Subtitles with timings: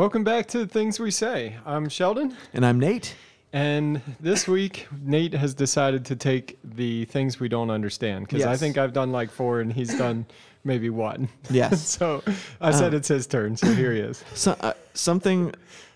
[0.00, 1.56] Welcome back to the Things We Say.
[1.66, 3.14] I'm Sheldon, And I'm Nate.
[3.52, 8.56] and this week Nate has decided to take the things we don't understand because I
[8.56, 10.24] think I've done like four and he's done
[10.64, 11.28] maybe one.
[11.50, 11.86] Yes.
[11.98, 12.22] so
[12.62, 14.24] I said it's his turn, so here he is.
[14.34, 15.52] So, uh, something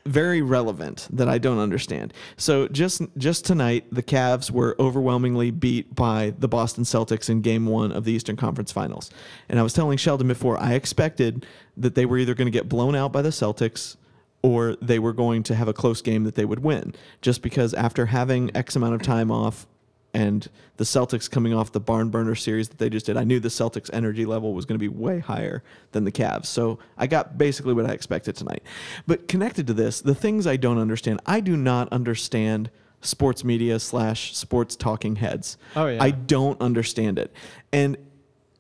[0.06, 2.12] very relevant that I don't understand.
[2.36, 7.66] So just just tonight, the Cavs were overwhelmingly beat by the Boston Celtics in Game
[7.66, 9.11] One of the Eastern Conference Finals.
[9.48, 11.46] And I was telling Sheldon before, I expected
[11.77, 13.96] that they were either going to get blown out by the Celtics
[14.42, 16.94] or they were going to have a close game that they would win.
[17.22, 19.66] Just because after having X amount of time off
[20.15, 23.41] and the Celtics coming off the barn burner series that they just did, I knew
[23.41, 25.62] the Celtics energy level was going to be way higher
[25.93, 26.47] than the Cavs.
[26.47, 28.62] So I got basically what I expected tonight.
[29.07, 32.70] But connected to this, the things I don't understand, I do not understand
[33.01, 35.59] sports media slash sports talking heads.
[35.77, 36.03] Oh, yeah.
[36.03, 37.33] I don't understand it.
[37.73, 37.98] And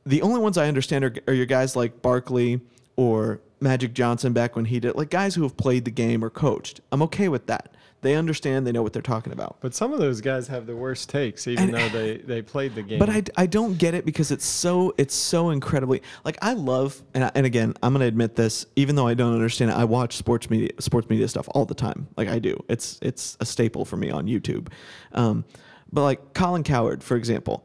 [0.04, 2.60] the only ones I understand are, are your guys like Barkley
[2.96, 6.30] or Magic Johnson back when he did, like guys who have played the game or
[6.30, 6.80] coached.
[6.92, 7.74] I'm okay with that.
[8.04, 9.56] They understand, they know what they're talking about.
[9.62, 12.74] But some of those guys have the worst takes, even And- though they, they played
[12.74, 12.98] the game.
[12.98, 17.02] But I, I don't get it because it's so it's so incredibly like I love
[17.14, 19.84] and I, and again I'm gonna admit this even though I don't understand it I
[19.84, 23.46] watch sports media sports media stuff all the time like I do it's it's a
[23.46, 24.68] staple for me on YouTube,
[25.12, 25.46] um,
[25.90, 27.64] but like Colin Cowherd for example,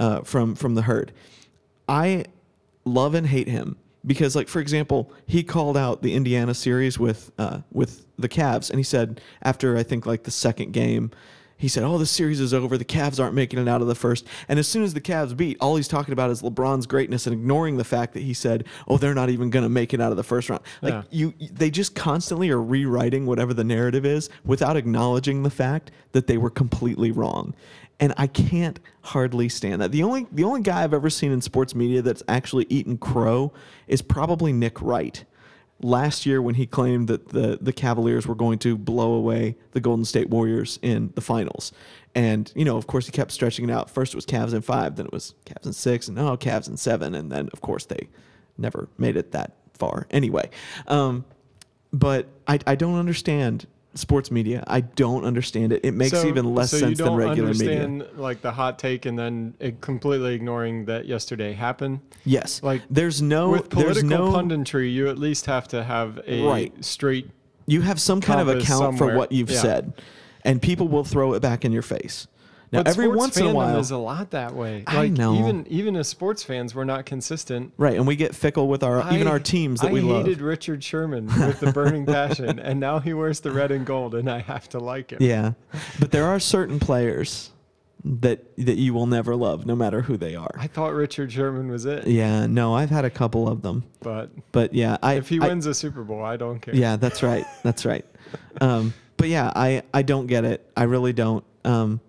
[0.00, 1.12] uh, from from the herd,
[1.88, 2.24] I
[2.84, 7.30] love and hate him because like for example he called out the Indiana series with
[7.38, 11.10] uh, with the Cavs and he said after I think like the second game
[11.58, 12.76] he said oh the series is over.
[12.76, 14.26] The Cavs aren't making it out of the first.
[14.46, 17.32] And as soon as the Cavs beat all he's talking about is LeBron's greatness and
[17.34, 20.10] ignoring the fact that he said oh they're not even going to make it out
[20.10, 20.62] of the first round.
[20.82, 21.02] Like Yeah.
[21.10, 26.26] you they just constantly are rewriting whatever the narrative is without acknowledging the fact that
[26.26, 27.54] they were completely wrong
[27.98, 29.92] and I can't hardly stand that.
[29.92, 33.52] The only the only guy I've ever seen in sports media that's actually eaten crow
[33.86, 35.24] is probably Nick Wright.
[35.80, 39.80] Last year, when he claimed that the the Cavaliers were going to blow away the
[39.80, 41.72] Golden State Warriors in the finals,
[42.14, 43.90] and you know, of course, he kept stretching it out.
[43.90, 46.68] First, it was Cavs in five, then it was Cavs in six, and oh, Cavs
[46.68, 48.08] in seven, and then of course they
[48.56, 50.06] never made it that far.
[50.10, 50.48] Anyway,
[50.88, 51.26] um,
[51.92, 54.62] but I I don't understand sports media.
[54.66, 55.80] I don't understand it.
[55.84, 57.82] It makes So- even less so sense than regular media.
[57.82, 62.00] understand like the hot take and then it completely ignoring that yesterday happened.
[62.24, 62.62] Yes.
[62.62, 66.42] Like, there's no With there's political no punditry, you at least have to have a
[66.46, 66.84] Right.
[66.84, 67.30] straight.
[67.68, 68.96] you have some kind of account somewhere.
[69.14, 69.60] for what you've Yeah.
[69.60, 69.92] said
[70.44, 72.28] and people will throw it back in your face.
[72.72, 74.82] Now but every once in a fandom while is a lot that way.
[74.86, 75.38] I Like know.
[75.38, 77.72] even even as sports fans, we're not consistent.
[77.76, 80.24] right and we get fickle with our even our teams that I we love.
[80.24, 83.86] I hated Richard Sherman with the burning passion, and now he wears the red and
[83.86, 85.18] gold, and I have to like him.
[85.20, 85.52] Yeah.
[86.00, 87.50] But there are certain players
[88.04, 90.50] that that you will never love no matter who they are.
[90.56, 93.84] I thought Richard Sherman was it, Yeah, no, I've had a couple of them.
[94.00, 96.74] but But yeah, I if he I- wins a Super Bowl, I don't care.
[96.74, 97.44] Yeah, that's right.
[97.62, 98.04] That's right.
[98.60, 100.68] Um, but yeah, I, I don't get it.
[100.76, 101.44] I really don't.
[101.64, 102.00] Um,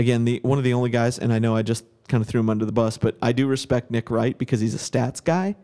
[0.00, 2.40] again, the one of the only guys, and I know I just kind of threw
[2.40, 5.54] him under the bus, but I do respect Nick Wright because he's a stats guy,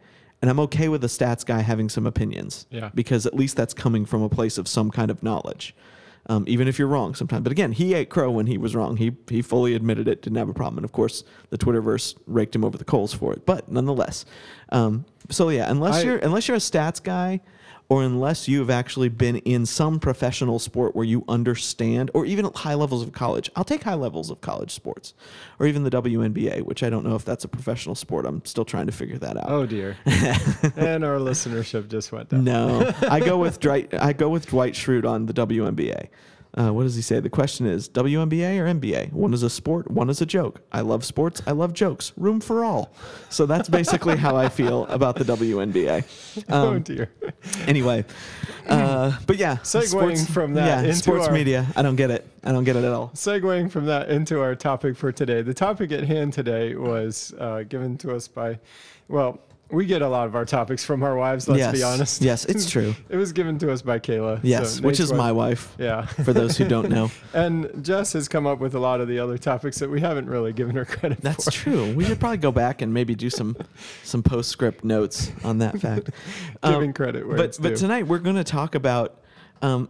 [0.40, 2.66] and I'm okay with a stats guy having some opinions.
[2.70, 2.90] Yeah.
[2.94, 5.74] Because at least that's coming from a place of some kind of knowledge.
[6.28, 7.44] Um, even if you're wrong sometimes.
[7.44, 8.96] But again, he ate crow when he was wrong.
[8.96, 10.78] He he fully admitted it, didn't have a problem.
[10.78, 13.46] And of course, the Twitterverse raked him over the coals for it.
[13.46, 14.24] But nonetheless,
[14.70, 17.40] um, so yeah, unless I- you're unless you're a stats guy,
[17.88, 22.44] or unless you have actually been in some professional sport where you understand, or even
[22.44, 23.50] at high levels of college.
[23.54, 25.14] I'll take high levels of college sports,
[25.58, 28.26] or even the WNBA, which I don't know if that's a professional sport.
[28.26, 29.46] I'm still trying to figure that out.
[29.48, 29.96] Oh dear.
[30.06, 32.44] and our listenership just went down.
[32.44, 33.94] No, I go with Dwight.
[33.94, 36.08] I go with Dwight Schrute on the WNBA.
[36.58, 37.20] Uh, what does he say?
[37.20, 39.12] The question is WNBA or NBA?
[39.12, 40.62] One is a sport, one is a joke.
[40.72, 41.42] I love sports.
[41.46, 42.12] I love jokes.
[42.16, 42.92] Room for all.
[43.28, 46.44] So that's basically how I feel about the WNBA.
[46.48, 47.10] oh Um, dear.
[47.66, 48.04] anyway,
[48.68, 51.66] uh, but yeah, Segueing from that yeah, into sports our- media.
[51.76, 52.26] I don't get it.
[52.42, 53.10] I don't get it at all.
[53.14, 55.42] Segueing from that into our topic for today.
[55.42, 58.58] The topic at hand today was uh, given to us by,
[59.08, 59.40] well,
[59.70, 61.48] we get a lot of our topics from our wives.
[61.48, 61.72] Let's yes.
[61.72, 62.22] be honest.
[62.22, 62.94] Yes, it's true.
[63.08, 64.40] it was given to us by Kayla.
[64.42, 65.74] Yes, so which is my wife.
[65.78, 66.06] Yeah.
[66.06, 69.18] For those who don't know, and Jess has come up with a lot of the
[69.18, 71.22] other topics that we haven't really given her credit for.
[71.22, 71.50] that's for.
[71.50, 71.92] true.
[71.94, 73.56] We should probably go back and maybe do some
[74.04, 76.10] some postscript notes on that fact.
[76.62, 77.76] Giving Um, credit where but it's but due.
[77.76, 79.20] tonight we're going to talk about
[79.62, 79.88] um,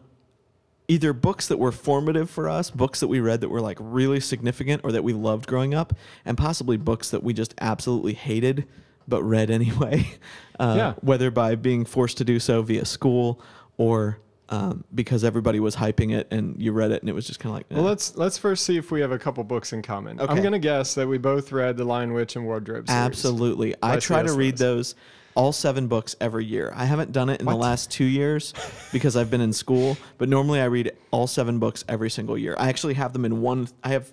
[0.89, 4.21] either books that were formative for us, books that we read that were like really
[4.21, 5.93] significant or that we loved growing up,
[6.25, 8.67] and possibly books that we just absolutely hated
[9.09, 10.09] but read anyway.
[10.59, 10.95] Uh, Yeah.
[11.03, 13.43] Whether by being forced to do so via school
[13.77, 14.17] or
[14.49, 17.51] um, because everybody was hyping it and you read it and it was just kind
[17.51, 17.67] of like.
[17.71, 17.91] Well, eh.
[17.91, 20.19] let's let's first see if we have a couple books in common.
[20.19, 22.99] I'm gonna guess that we both read The Lion, Witch, and Wardrobe series.
[22.99, 23.75] Absolutely.
[23.83, 24.95] I try to read those
[25.35, 26.73] all seven books every year.
[26.75, 28.55] I haven't done it in the last two years
[28.93, 32.57] because I've been in school, but normally I read all seven books every single year.
[32.59, 33.69] I actually have them in one.
[33.85, 34.11] I have,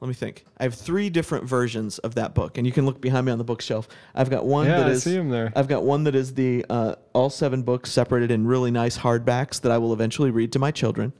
[0.00, 0.44] let me think.
[0.58, 3.38] I have three different versions of that book, and you can look behind me on
[3.38, 3.88] the bookshelf.
[4.14, 5.02] I've got one Yeah, that I is.
[5.02, 5.52] see 'em there.
[5.56, 9.60] I've got one that is the uh, all seven books separated in really nice hardbacks
[9.62, 11.12] that I will eventually read to my children.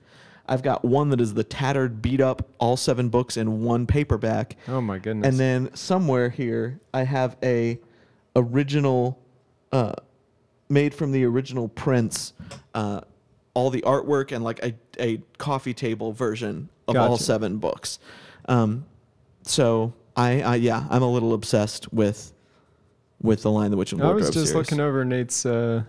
[0.47, 4.57] I've got one that is the tattered, beat up, all seven books in one paperback.
[4.69, 5.27] Oh my goodness.
[5.27, 7.79] And then somewhere here, I have a
[8.37, 9.19] original,
[9.73, 9.93] uh,
[10.69, 12.35] made from the original prints,
[12.75, 13.01] uh,
[13.55, 17.99] all the artwork and like a, a coffee table version of all seven books.
[18.49, 18.85] Um,
[19.43, 22.33] so I, I, yeah, I'm a little obsessed with,
[23.23, 24.55] with the line the Witch, and I Wardrobe was just series.
[24.55, 25.83] looking over Nate's uh,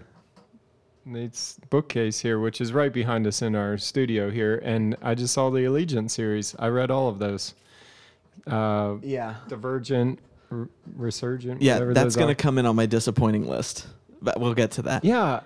[1.05, 5.33] Nate's bookcase here, which is right behind us in our studio here, and I just
[5.33, 6.55] saw the Allegiant series.
[6.57, 7.53] I read all of those.
[8.47, 9.35] Uh, Yeah.
[9.47, 10.19] Divergent,
[10.51, 11.61] R- Resurgent.
[11.61, 13.87] Yeah, whatever that's going to come in on my disappointing list,
[14.21, 15.03] but we'll get to that.
[15.05, 15.41] Yeah,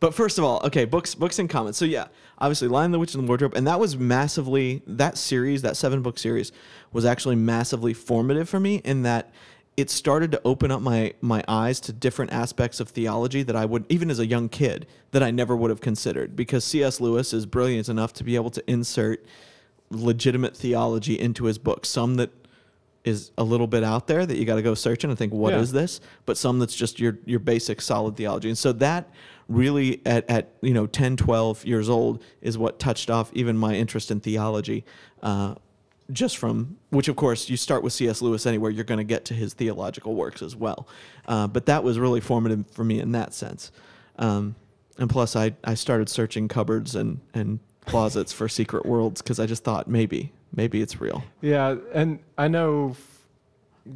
[0.00, 1.78] But first of all, okay, books, books and comments.
[1.78, 2.06] So yeah,
[2.38, 6.02] obviously, Lion, the Witch, and the Wardrobe, and that was massively that series, that seven
[6.02, 6.52] book series,
[6.92, 9.32] was actually massively formative for me in that
[9.76, 13.64] it started to open up my my eyes to different aspects of theology that I
[13.64, 17.00] would even as a young kid that I never would have considered because C.S.
[17.00, 19.24] Lewis is brilliant enough to be able to insert
[19.90, 21.88] legitimate theology into his books.
[21.88, 22.30] Some that
[23.04, 25.54] is a little bit out there that you got to go searching and think, what
[25.54, 25.80] is Yeah.
[25.82, 26.00] this?
[26.26, 28.48] But some that's just your your basic solid theology.
[28.48, 29.08] And so that
[29.48, 33.74] really at, at you know 10, 12 years old is what touched off even my
[33.74, 34.84] interest in theology.
[35.22, 35.54] Uh,
[36.10, 38.22] just from which of course you start with C.S.
[38.22, 40.88] Lewis anywhere, you're going to get to his theological works as well.
[41.26, 43.70] Uh, but that was really formative for me in that sense.
[44.18, 44.54] Um,
[44.98, 49.46] and plus, I, I started searching cupboards and, and closets for secret worlds because I
[49.46, 51.22] just thought maybe maybe it's real.
[51.40, 52.96] yeah, and I know.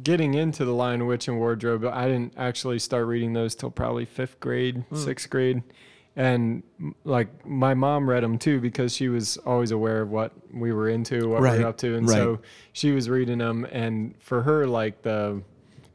[0.01, 4.05] Getting into the Lion, Witch, and Wardrobe, I didn't actually start reading those till probably
[4.05, 4.95] fifth grade, Hmm.
[4.95, 5.61] sixth grade,
[6.15, 6.63] and
[7.03, 10.89] like my mom read them too because she was always aware of what we were
[10.89, 12.15] into, what we were up to, and right.
[12.15, 12.39] so
[12.71, 13.65] she was reading them.
[13.71, 15.41] And for her, like the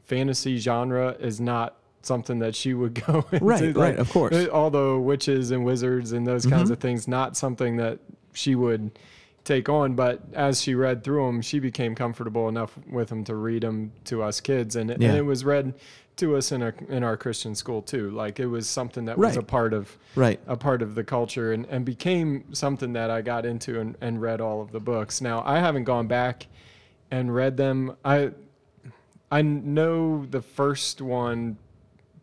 [0.05, 3.43] fantasy genre is not something that she would go into.
[3.45, 4.47] Right, like, right, of course.
[4.47, 6.73] All the witches and wizards and those kinds Mhm.
[6.73, 7.99] of things, not something that
[8.33, 8.91] she would
[9.49, 9.95] take on.
[9.95, 13.91] But as she read through them, she became comfortable enough with them to read them
[14.05, 15.09] to us kids, and it, Yeah.
[15.09, 15.73] and it was read
[16.17, 18.11] to us in our in our Christian school too.
[18.11, 20.39] Like it was something that was a part of Right.
[20.47, 24.21] a part of the culture and, and became something that I got into and, and
[24.21, 25.21] read all of the books.
[25.21, 26.47] Now I haven't gone back
[27.09, 27.95] and read them.
[28.05, 28.31] I
[29.31, 31.57] I know the first one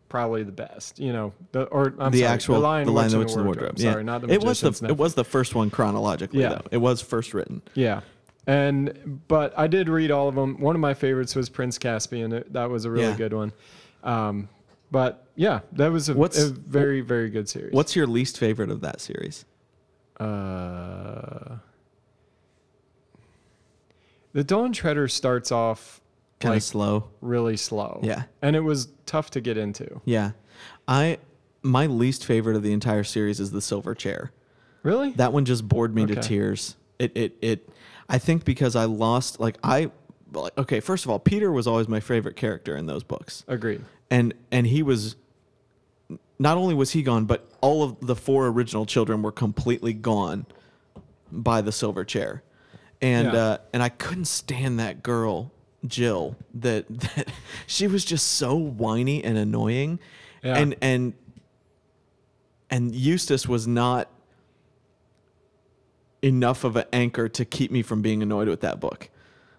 [0.09, 3.11] probably the best, you know, the or I'm the sorry, actual the Lion, the Lion,
[3.11, 3.79] the Witch, and the Wardrobe.
[3.79, 4.05] Sorry, yeah.
[4.05, 5.01] not the it was Magician's the it Nephew.
[5.03, 6.49] was the first one chronologically Yeah.
[6.49, 6.61] though.
[6.71, 7.61] It was first written.
[7.73, 8.01] Yeah.
[8.45, 10.59] And but I did read all of them.
[10.59, 12.31] One of my favorites was Prince Caspian.
[12.31, 13.17] It, that was a really Yeah.
[13.17, 13.51] good one.
[14.03, 14.47] Um,
[14.89, 17.73] but yeah, that was a, What's- a very very good series.
[17.73, 19.43] What's your least favorite of that series?
[20.19, 21.57] uh,
[24.33, 26.01] the Dawn Treader starts off
[26.39, 27.09] Kind of like slow.
[27.21, 27.99] really slow.
[28.03, 28.23] Yeah.
[28.41, 30.01] and it was tough to get into.
[30.05, 30.31] Yeah.
[30.87, 31.17] I
[31.63, 34.31] my least favorite of the entire series is the silver chair.
[34.83, 35.11] Really?
[35.11, 36.75] That one just bored me to tears.
[36.99, 37.69] It it it
[38.07, 39.91] I think because I lost like I
[40.31, 43.43] like, okay, first of all, Peter was always my favorite character in those books.
[43.47, 43.81] Agreed.
[44.11, 45.15] And and he was
[46.39, 50.45] not only was he gone, but all of the four original children were completely gone
[51.31, 52.43] by the silver chair.
[53.01, 53.39] And Yeah.
[53.43, 55.51] uh and I couldn't stand that girl,
[55.85, 57.27] Jill, that that
[57.67, 59.99] she was just so whiny and annoying.
[60.43, 60.57] Yeah.
[60.57, 61.13] And and
[62.69, 64.09] and Eustace was not
[66.21, 69.09] enough of an anchor to keep me from being annoyed with that book.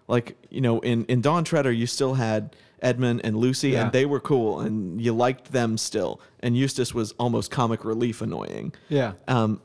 [0.07, 3.83] Like, you know, in, in Dawn Treader, you still had Edmund and Lucy, Yeah.
[3.83, 6.19] and they were cool, and you liked them still.
[6.41, 8.73] And Eustace was almost comic relief annoying.
[8.89, 9.13] Yeah.
[9.27, 9.61] Um,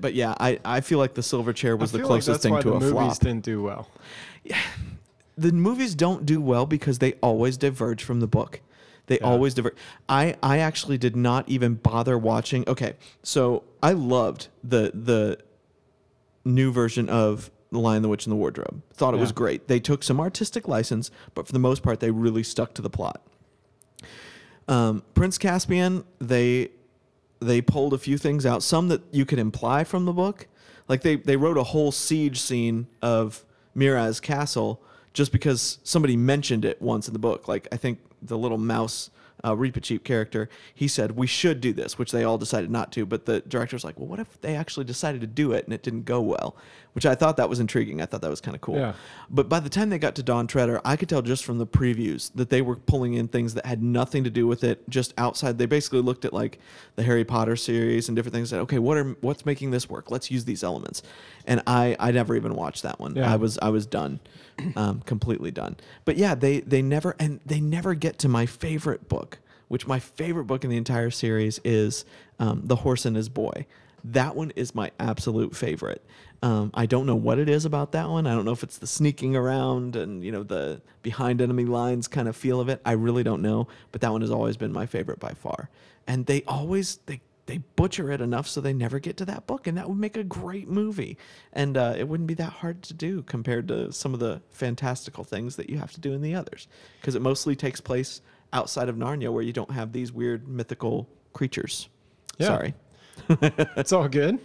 [0.00, 2.56] but yeah, I, I feel like the silver chair was the feel like closest thing
[2.60, 3.18] to the a movies flop.
[3.18, 3.88] didn't do well.
[5.38, 8.60] The movies don't do well because they always diverge from the book.
[9.06, 9.26] They Yeah.
[9.26, 9.74] always diverge.
[10.08, 12.64] I I actually did not even bother watching.
[12.68, 15.38] Okay, so I loved the the
[16.44, 18.82] new version of The Lion, the Witch, and the Wardrobe.
[18.94, 19.68] Thought it was great.
[19.68, 22.88] They took some artistic license, but for the most part, they really stuck to the
[22.90, 23.20] plot.
[24.66, 26.70] Um, Prince Caspian, they
[27.40, 30.48] they pulled a few things out, some that you could imply from the book.
[30.88, 34.82] Like they they wrote a whole siege scene of Miraz Castle
[35.18, 37.48] just because somebody mentioned it once in the book.
[37.48, 39.10] Like I think the little mouse
[39.42, 43.04] uh, Reepicheep character, he said we should do this, which they all decided not to.
[43.04, 45.82] But the director's like, well, what if they actually decided to do it and it
[45.82, 46.56] didn't go well?
[46.92, 48.00] Which I thought that was intriguing.
[48.00, 48.76] I thought that was kind of cool.
[48.76, 48.92] Yeah.
[49.28, 51.66] But by the time they got to Dawn Treader, I could tell just from the
[51.66, 55.14] previews that they were pulling in things that had nothing to do with it, just
[55.18, 55.58] outside.
[55.58, 56.58] They basically looked at like
[56.94, 58.52] the Harry Potter series and different things.
[58.52, 60.10] And said, okay, what are what's making this work?
[60.10, 61.02] Let's use these elements.
[61.46, 63.14] And I I never even watched that one.
[63.16, 63.32] Yeah.
[63.32, 64.20] I was I was done,
[64.76, 65.76] um, completely done.
[66.04, 69.38] But yeah, they they never and they never get to my favorite book,
[69.68, 72.04] which my favorite book in the entire series is
[72.38, 73.66] um, The Horse and His Boy.
[74.04, 76.04] That one is my absolute favorite.
[76.40, 78.26] Um, I don't know what it is about that one.
[78.26, 82.06] I don't know if it's the sneaking around and you know the behind enemy lines
[82.06, 82.80] kind of feel of it.
[82.84, 85.68] I really don't know, but that one has always been my favorite by far.
[86.06, 89.66] And they always they they butcher it enough so they never get to that book,
[89.66, 91.18] and that would make a great movie.
[91.52, 95.24] And uh, it wouldn't be that hard to do compared to some of the fantastical
[95.24, 96.68] things that you have to do in the others,
[97.00, 98.20] because it mostly takes place
[98.52, 101.88] outside of Narnia, where you don't have these weird mythical creatures.
[102.38, 102.46] Yeah.
[102.46, 102.74] Sorry.
[103.28, 104.38] It's all good.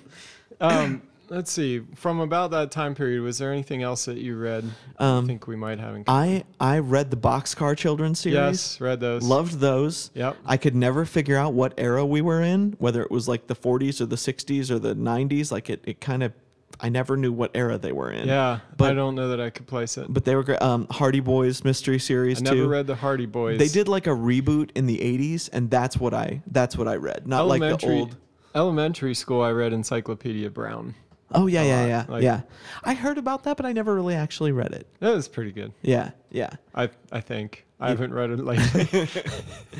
[0.59, 1.81] Um, let's see.
[1.95, 4.63] From about that time period, was there anything else that you read?
[4.99, 5.95] Um, I think we might have.
[5.95, 8.35] In I I read the Boxcar Children series.
[8.35, 9.23] yes, read those.
[9.23, 10.11] Loved those.
[10.13, 10.37] Yep.
[10.45, 13.55] I could never figure out what era we were in, whether it was like the
[13.55, 15.51] 40s or the 60s or the 90s.
[15.51, 16.33] Like it, it kind of,
[16.79, 18.27] I never knew what era they were in.
[18.27, 20.07] Yeah, But- I don't know that I could place it.
[20.09, 20.61] But they were great.
[20.61, 22.67] Um, Hardy Boys mystery series I never too.
[22.67, 23.59] read the Hardy Boys.
[23.59, 26.95] They did like a reboot in the 80s, and that's what I that's what I
[26.95, 27.27] read.
[27.27, 28.17] Not like the old.
[28.55, 30.93] Elementary school, I read Encyclopedia Brown.
[31.33, 32.41] Oh yeah, yeah, lot, yeah, like- yeah.
[32.83, 34.87] I heard about that, but I never really actually read it.
[34.99, 35.73] That was pretty good.
[35.81, 36.51] Yeah, yeah.
[36.75, 39.07] I I think I haven't read it lately.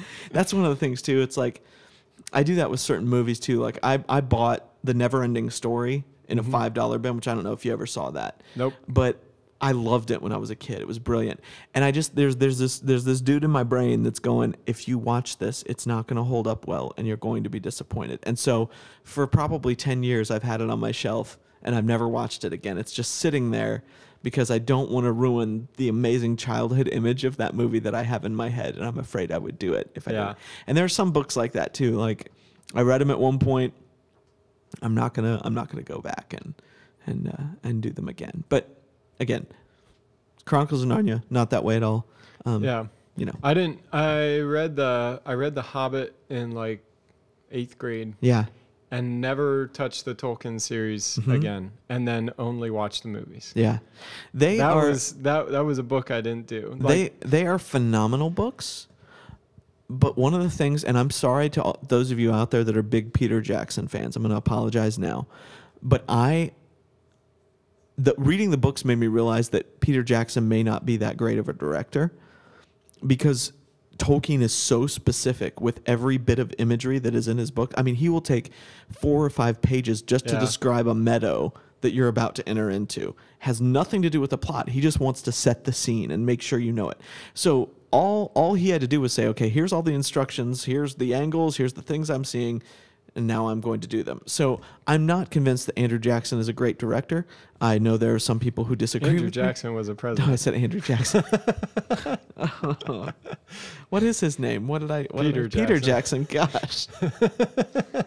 [0.31, 1.22] That's one of the things too.
[1.22, 1.63] It's like
[2.31, 3.60] I do that with certain movies too.
[3.60, 6.51] Like I I bought the Never Ending Story in a mm-hmm.
[6.51, 8.41] five dollar bin, which I don't know if you ever saw that.
[8.55, 8.74] nope.
[8.88, 9.22] But
[9.63, 10.81] I loved it when I was a kid.
[10.81, 11.39] It was brilliant.
[11.74, 14.89] And I just there's there's this there's this dude in my brain that's going, if
[14.89, 17.62] you watch this, it's not going to hold up well and you're going to be
[17.62, 18.19] disappointed.
[18.24, 18.69] And so
[19.03, 22.53] for probably 10 years I've had it on my shelf and I've never watched it
[22.53, 22.77] again.
[22.77, 23.84] It's just sitting there
[24.22, 28.03] because I don't want to ruin the amazing childhood image of that movie that I
[28.03, 30.27] have in my head and I'm afraid I would do it if I Yeah.
[30.27, 30.36] did.
[30.67, 31.98] And there are some books like that too.
[31.98, 32.32] Like
[32.74, 33.74] I read them at one point.
[34.82, 36.53] I'm not going to I'm not to go back and
[37.05, 38.43] and uh, and do them again.
[38.50, 38.70] But
[39.20, 39.46] again,
[40.46, 42.05] Chronicles of Narnia, not that way at all.
[42.46, 42.86] Um, Yeah.
[43.15, 43.36] You know.
[43.43, 43.79] I didn't.
[43.93, 45.22] I read the.
[45.25, 46.84] I read the Hobbit in like
[47.51, 48.46] eighth grade Yeah.
[48.94, 51.34] And never touched the Tolkien series Mhm.
[51.34, 53.52] again, and then only watched the movies.
[53.56, 53.80] Yeah.
[54.34, 55.50] They that are was that.
[55.52, 56.78] That was a book I didn't do.
[56.80, 58.88] Like, they they are phenomenal books.
[59.90, 62.64] But one of the things, and I'm sorry to all, those of you out there
[62.64, 65.28] that are big Peter Jackson fans, I'm going to apologize now.
[65.84, 66.52] But I,
[67.98, 71.38] the reading the books made me realize that Peter Jackson may not be that great
[71.38, 72.12] of a director,
[73.06, 73.52] because
[73.98, 77.74] Tolkien is so specific with every bit of imagery that is in his book.
[77.78, 78.52] I mean, he will take
[78.90, 80.40] four or five pages just to Yeah.
[80.40, 83.16] describe a meadow that you're about to enter into.
[83.40, 84.70] Has nothing to do with the plot.
[84.70, 87.00] He just wants to set the scene and make sure you know it.
[87.34, 90.96] So all all he had to do was say, okay, here's all the instructions, here's
[90.96, 92.64] the angles, here's the things I'm seeing,
[93.15, 94.22] and now I'm going to do them.
[94.25, 97.25] So I'm not convinced that Andrew Jackson is a great director.
[97.62, 99.10] I know there are some people who disagree.
[99.10, 99.43] Andrew with me.
[99.43, 100.27] Jackson was a president.
[100.27, 101.24] No, I said Andrew Jackson.
[103.89, 104.67] what is his name?
[104.67, 105.03] What did I?
[105.12, 106.25] What did I- Peter Peter Jackson.
[106.25, 106.88] Gosh,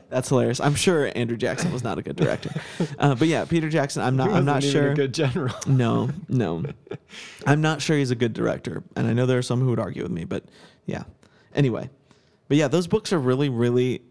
[0.09, 0.61] that's hilarious.
[0.61, 2.51] I'm sure Andrew Jackson was not a good director,
[2.99, 4.03] uh, but yeah, Peter Jackson.
[4.03, 4.31] I'm not.
[4.31, 4.91] I'm not sure.
[4.93, 5.55] A good general.
[5.67, 6.65] No, no,
[7.47, 9.81] I'm not sure he's a good director, and I know there are some who would
[9.81, 10.45] argue with me, but
[10.87, 11.05] yeah.
[11.55, 11.89] Anyway,
[12.49, 14.03] but yeah, those books are really, really.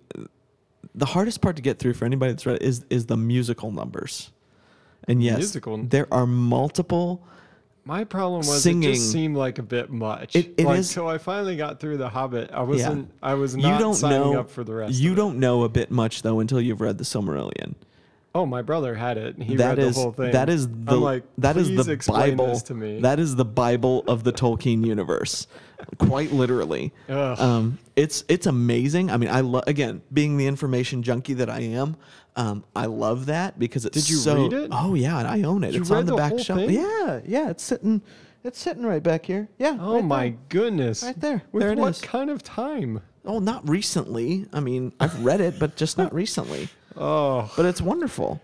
[0.97, 3.71] The hardest part to get through for anybody that's read it is is the musical
[3.71, 4.31] numbers,
[5.07, 7.21] and yes, Musical- there are multiple.
[7.87, 8.93] My problem was it Singing.
[8.93, 10.35] just seemed like a bit much.
[10.35, 12.49] It- it like, is- till I finally got through the Hobbit.
[12.51, 13.11] I wasn't.
[13.21, 14.95] I was not you don't signing know up for the rest.
[14.99, 17.75] You don't know a bit much though until you've read the Silmarillion.
[18.35, 19.35] Oh, my brother had it.
[19.35, 20.31] and He That read is the whole thing.
[20.33, 22.99] that is the I'm like, that is the Bible to me.
[22.99, 25.47] That is the Bible of the Tolkien universe,
[25.99, 26.91] quite literally.
[27.07, 29.09] Um, it's it's amazing.
[29.09, 31.95] I mean, I love again being the information junkie that I am.
[32.35, 34.69] Um, I love that because it's Did you so- read it?
[34.73, 35.73] Oh yeah, and I own it.
[35.73, 36.59] You it's on the, the back shelf.
[36.59, 36.71] thing?
[36.71, 37.49] Yeah, yeah.
[37.49, 38.01] It's sitting
[38.43, 39.47] It's sitting right back here.
[39.57, 39.77] Yeah.
[39.79, 40.37] Oh right my there.
[40.49, 41.03] goodness.
[41.03, 41.41] Right there.
[41.53, 42.01] With there it what is.
[42.01, 42.99] kind of time?
[43.23, 44.45] Oh, not recently.
[44.51, 46.67] I mean, I've read it, but just not recently.
[46.97, 48.41] Oh, But it's wonderful.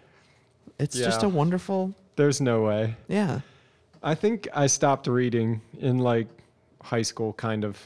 [0.79, 1.93] It's just a wonderful.
[2.15, 2.95] there's no way.
[3.07, 3.41] Yeah.
[4.03, 6.27] I think I stopped reading in like
[6.81, 7.77] high school, kind of.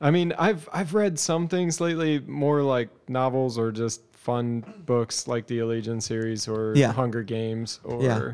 [0.00, 5.28] I mean, I've I've read some things lately, more like novels or just fun books
[5.28, 6.92] like the Allegiant series or Yeah.
[6.92, 8.32] Hunger Games or Yeah.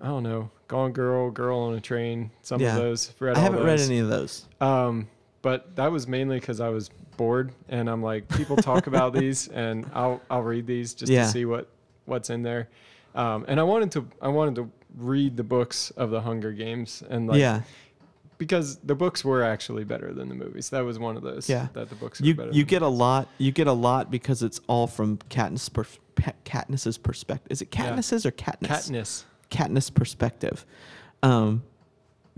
[0.00, 2.30] I don't know, Gone Girl, Girl on a Train.
[2.42, 2.76] Some Yeah.
[2.76, 3.12] of those.
[3.20, 4.44] Read I haven't read any of those.
[4.60, 5.06] Um,
[5.40, 9.48] but that was mainly because I was bored, and I'm like, people talk about these,
[9.48, 11.24] and I'll I'll read these just Yeah.
[11.24, 11.68] to see what
[12.06, 12.68] what's in there.
[13.14, 17.02] Um, and I wanted to I wanted to read the books of the Hunger Games,
[17.08, 17.62] and like yeah.
[18.38, 20.70] because the books were actually better than the movies.
[20.70, 21.48] That was one of those.
[21.48, 21.68] Yeah.
[21.74, 22.50] that the books You better.
[22.52, 23.28] you get a lot.
[23.38, 27.50] You get a lot because it's all from Katniss pers- Pe- Katniss's perspective.
[27.50, 27.90] Is it Yeah.
[27.96, 28.68] Katniss's or Katniss?
[28.68, 29.24] Katniss.
[29.50, 30.64] Katniss perspective.
[31.22, 31.62] Um,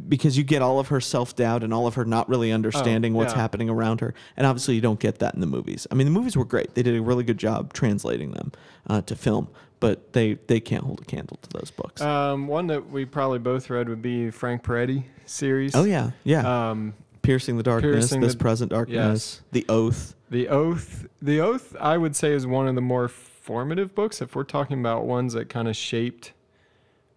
[0.08, 3.14] because you get all of her self doubt and all of her not really understanding
[3.14, 3.40] what's Oh, yeah.
[3.42, 4.14] happening around her.
[4.36, 5.86] And obviously, you don't get that in the movies.
[5.90, 6.74] I mean, the movies were great.
[6.74, 8.52] They did a really good job translating them
[8.88, 9.48] uh, to film,
[9.80, 12.02] but they, they can't hold a candle to those books.
[12.02, 15.74] Um, one that we probably both read would be Frank Peretti series.
[15.74, 16.10] oh, yeah.
[16.24, 16.70] Yeah.
[16.70, 20.14] Um, Piercing the Darkness, Piercing This the- Present Darkness, The Oath.
[20.30, 21.06] The Oath.
[21.22, 24.20] The Oath, I would say, is one of the more formative books.
[24.20, 26.32] If we're talking about ones that kind of shaped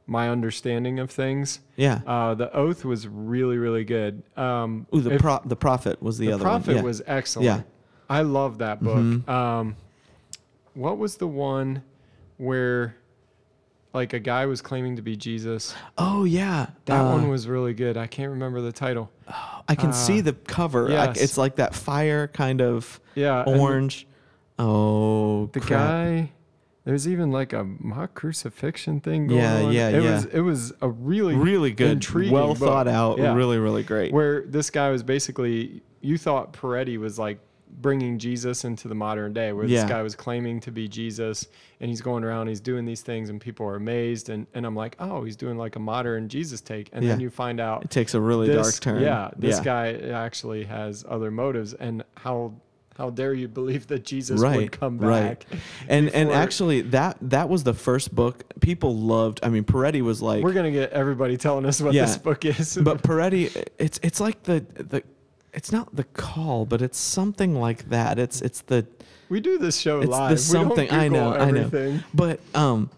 [0.09, 2.01] my understanding of things, Yeah.
[2.07, 4.23] uh, the Oath was really, really good.
[4.35, 6.65] Um, Ooh, the, if- pro- the Prophet was the, the other Prophet one.
[6.65, 6.75] The yeah.
[6.81, 7.45] Prophet was excellent.
[7.45, 7.61] Yeah.
[8.09, 8.97] I love that book.
[8.97, 9.29] Mhm.
[9.29, 9.75] Um,
[10.73, 11.83] what was the one
[12.37, 12.95] where,
[13.93, 15.75] like, a guy was claiming to be Jesus?
[15.97, 16.67] Oh, yeah.
[16.85, 17.95] That Uh, one was really good.
[17.97, 19.11] I can't remember the title.
[19.67, 20.91] I can uh, see the cover.
[20.91, 24.07] I- it's like that fire kind of Yeah, orange.
[24.57, 25.79] Oh, The crap.
[25.79, 26.31] guy,
[26.89, 29.71] there's even like a mock crucifixion thing going Yeah, on.
[29.73, 30.15] yeah, it yeah.
[30.15, 32.57] Was, it was a really, really good, intriguing well book.
[32.57, 33.35] thought out, Yeah.
[33.35, 34.11] really, really great.
[34.11, 37.37] where this guy was basically, you thought Peretti was like
[37.79, 39.81] bringing Jesus into the modern day, where Yeah.
[39.83, 41.45] this guy was claiming to be Jesus
[41.79, 44.29] and he's going around, he's doing these things, and people are amazed.
[44.29, 46.89] And, and I'm like, oh, he's doing like a modern Jesus take.
[46.91, 49.03] And then you find out It takes a really this, dark turn.
[49.03, 49.63] Yeah, this yeah.
[49.63, 51.75] guy actually has other motives.
[51.75, 52.55] And how
[52.99, 55.39] how dare you believe that Jesus Right, would come right.
[55.39, 55.45] back?
[55.87, 59.39] And and before- actually that that was the first book people loved.
[59.41, 62.05] I mean, Peretti was like, We're gonna get everybody telling us what Yeah.
[62.05, 62.77] this book is.
[62.79, 65.01] but Peretti, it's it's like the the,
[65.53, 68.19] it's not the call, but it's something like that.
[68.19, 68.85] It's it's the
[69.29, 70.31] we do this show it's live.
[70.31, 71.99] the something I know, Google I know.
[72.13, 72.89] But um,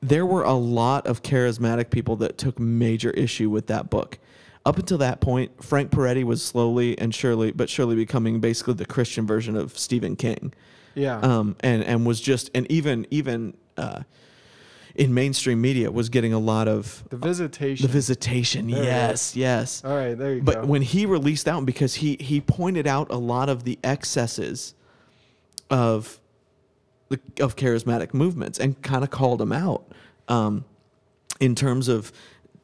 [0.00, 4.18] there were a lot of charismatic people that took major issue with that book.
[4.66, 8.84] Up until that point, Frank Peretti was slowly and surely, but surely becoming basically the
[8.84, 10.52] Christian version of Stephen King,
[10.94, 11.18] Yeah.
[11.20, 14.02] um, and and was just and even even uh,
[14.94, 17.86] in mainstream media was getting a lot of the visitation.
[17.86, 18.70] the visitation.
[18.70, 19.82] There yes, yes.
[19.82, 20.60] All right, there you But go.
[20.60, 23.78] But when he released that one, because he he pointed out a lot of the
[23.82, 24.74] excesses
[25.70, 26.20] of
[27.08, 29.90] the of charismatic movements and kind of called them out
[30.28, 30.64] um,
[31.40, 32.12] in terms of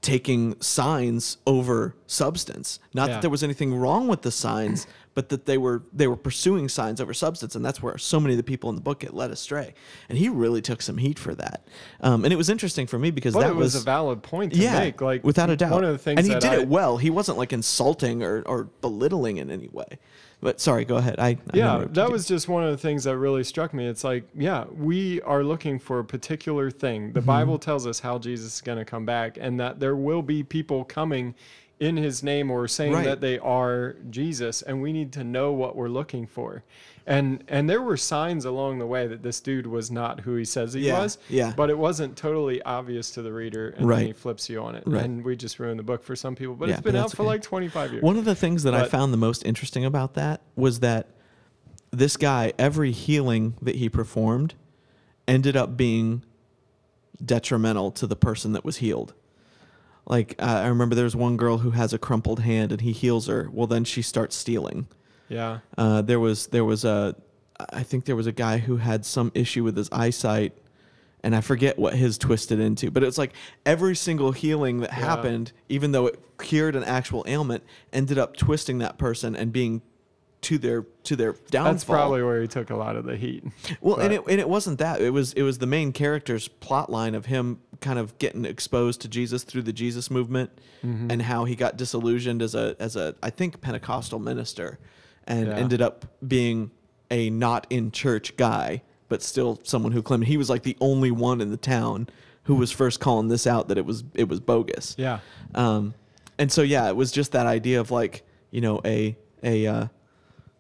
[0.03, 2.79] taking signs over substance.
[2.95, 3.15] Not Yeah.
[3.15, 6.69] that there was anything wrong with the signs, but that they were they were pursuing
[6.69, 9.15] signs over substance, and that's where so many of the people in the book get
[9.15, 9.75] led astray.
[10.09, 11.67] And he really took some heat for that.
[12.01, 14.53] Um, and it was interesting for me because but that it was, a valid point
[14.53, 15.01] to yeah, make.
[15.01, 15.73] Like without a doubt.
[15.73, 16.99] One of the things and he did I, it well.
[16.99, 19.99] He wasn't like insulting or, or belittling in any way.
[20.41, 21.19] But sorry, go ahead.
[21.19, 23.87] I, I yeah, that was just one of the things that really struck me.
[23.87, 27.05] It's like, yeah, we are looking for a particular thing.
[27.05, 27.13] Mm-hmm.
[27.15, 30.23] The Bible tells us how Jesus is going to come back and that there will
[30.23, 31.35] be people coming
[31.79, 33.05] in his name or saying Right.
[33.05, 36.65] that they are Jesus and we need to know what we're looking for.
[37.07, 40.45] And and there were signs along the way that this dude was not who he
[40.45, 41.19] says he Yeah, was.
[41.29, 41.53] yeah.
[41.55, 43.99] But it wasn't totally obvious to the reader and Right.
[43.99, 44.85] then he flips you on it.
[44.87, 45.05] Right.
[45.05, 46.55] And we just ruined the book for some people.
[46.55, 47.29] But Yeah, it's but been out for okay.
[47.29, 48.03] like 25 years.
[48.03, 51.09] One of the things that I found the most interesting about that was that
[51.93, 54.55] this guy, every healing that he performed,
[55.29, 56.23] ended up being
[57.25, 59.15] detrimental to the person that was healed.
[60.07, 63.27] Like uh, I remember there's one girl who has a crumpled hand, and he heals
[63.27, 63.49] her.
[63.53, 64.87] Well, then she starts stealing.
[65.29, 65.59] yeah.
[65.77, 67.17] Uh, there was there was a
[67.73, 70.53] I think there was a guy who had some issue with his eyesight,
[71.25, 72.91] and I forget what his twisted into.
[72.91, 73.33] But it's like
[73.65, 75.07] every single healing that Yeah.
[75.07, 79.83] happened, even though it cured an actual ailment, ended up twisting that person and being
[80.47, 81.73] to their to their downfall.
[81.73, 83.45] That's probably where he took a lot of the heat.
[83.81, 85.01] Well, and it and it wasn't that.
[85.01, 89.01] It was it was the main character's plot line of him kind of getting exposed
[89.03, 90.51] to Jesus through the Jesus movement
[90.85, 91.11] Mm-hmm.
[91.11, 94.79] and how he got disillusioned as a as a I think Pentecostal minister
[95.27, 95.55] and Yeah.
[95.57, 96.71] ended up being
[97.11, 101.11] a not in church guy, but still someone who claimed he was like the only
[101.11, 102.09] one in the town
[102.45, 104.95] who was first calling this out that it was it was bogus.
[104.99, 105.19] Yeah.
[105.55, 105.95] Um,
[106.39, 109.87] and so yeah, it was just that idea of like you know a a uh,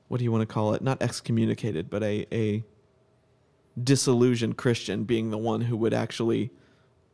[0.08, 0.82] what do you want to call it?
[0.82, 2.64] Not excommunicated, but a a
[3.82, 6.50] disillusioned Christian being the one who would actually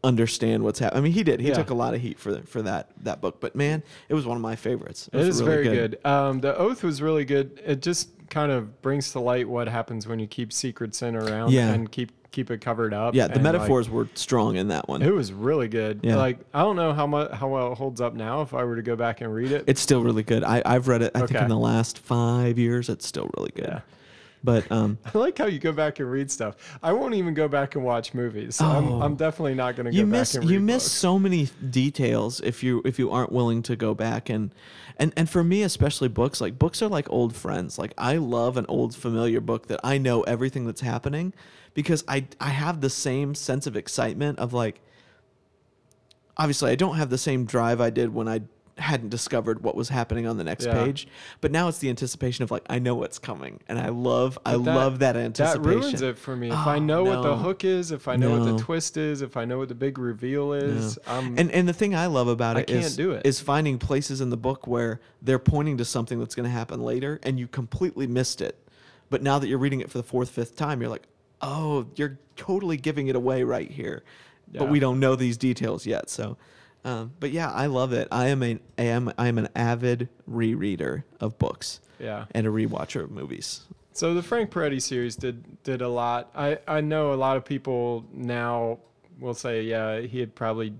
[0.04, 0.98] understand what's happening.
[0.98, 1.40] I mean, he did.
[1.40, 1.54] He Yeah.
[1.54, 4.26] took a lot of heat for the, for that that book, but man, it was
[4.26, 5.08] one of my favorites.
[5.12, 6.04] It was is really very good.
[6.04, 7.60] Um, the oath was really good.
[7.64, 11.52] It just kind of brings to light what happens when you keep secret sin around
[11.52, 11.72] Yeah.
[11.72, 13.14] and keep keep it covered up.
[13.14, 15.02] Yeah, the and, like, metaphors were strong in that one.
[15.02, 16.00] it was really good.
[16.02, 16.16] Yeah.
[16.16, 18.76] Like I don't know how much how well it holds up now if I were
[18.76, 19.64] to go back and read it.
[19.66, 20.42] It's still really good.
[20.42, 21.12] I, I've read it.
[21.14, 23.66] I think in the last five years, it's still really good.
[23.66, 23.80] Yeah.
[24.44, 26.78] But um, I like how you go back and read stuff.
[26.82, 28.60] I won't even go back and watch movies.
[28.60, 28.66] Oh.
[28.66, 30.92] I'm, I'm definitely not going to go you back miss and read you miss books.
[30.92, 34.52] so many details if you if you aren't willing to go back and
[34.96, 38.56] and and for me especially books like books are like old friends like i love
[38.56, 41.32] an old familiar book that i know everything that's happening
[41.74, 44.80] because i i have the same sense of excitement of like
[46.36, 48.40] obviously i don't have the same drive i did when i
[48.78, 50.72] hadn't discovered what was happening on the next Yeah.
[50.72, 51.06] page
[51.42, 54.52] but now it's the anticipation of like i know what's coming and i love i
[54.52, 55.62] that- love that anticipation.
[55.62, 56.48] That ruins it for me.
[56.50, 59.20] If I Oh, know what the hook is, if I know what the twist is,
[59.20, 62.28] if I know what the big reveal is, I'm, And and the thing I love
[62.28, 63.26] about I it is can't do it.
[63.26, 66.80] is finding places in the book where they're pointing to something that's going to happen
[66.82, 68.58] later, and you completely missed it.
[69.10, 71.06] But now that you're reading it for the fourth, fifth time, you're like,
[71.42, 74.02] oh, you're totally giving it away right here.
[74.50, 76.08] But we don't know these details yet.
[76.10, 76.36] So,
[76.84, 78.08] um, but yeah, I love it.
[78.10, 82.24] I am a I am I am an avid rereader of books yeah.
[82.32, 83.62] and a rewatcher of movies.
[83.92, 86.30] So the Frank Peretti series did did a lot.
[86.34, 88.78] I I know a lot of people now
[89.20, 90.74] will say, yeah, he had probably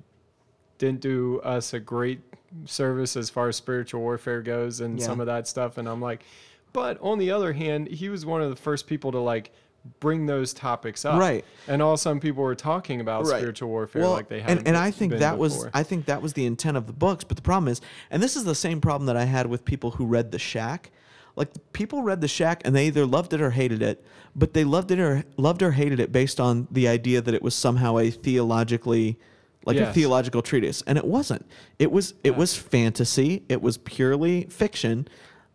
[0.79, 2.21] didn't do us a great
[2.65, 5.07] service as far as spiritual warfare goes and Yeah.
[5.07, 5.79] some of that stuff.
[5.79, 6.25] And I'm like,
[6.73, 9.53] but on the other hand, he was one of the first people to like
[10.01, 11.19] bring those topics up.
[11.19, 11.45] Right.
[11.67, 13.39] And all some people were talking about Right.
[13.39, 14.59] spiritual warfare like they had.
[14.59, 15.67] and, and I think that was.
[15.75, 17.25] I think that was the intent of the books.
[17.25, 19.93] But the problem is, and this is the same problem that I had with people
[19.93, 20.91] who read The Shack.
[21.35, 24.05] Like people read The Shack and they either loved it or hated it,
[24.37, 27.43] but they loved it or loved or hated it based on the idea that it
[27.43, 29.19] was somehow a theologically
[29.65, 31.47] like a theological treatise and it wasn't
[31.79, 32.37] it was it Yeah.
[32.37, 35.07] was fantasy it was purely fiction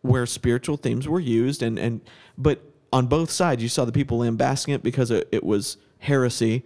[0.02, 2.00] where spiritual themes were used and and
[2.38, 2.62] but
[2.94, 6.64] on both sides you saw the people lambasting it because it, it was heresy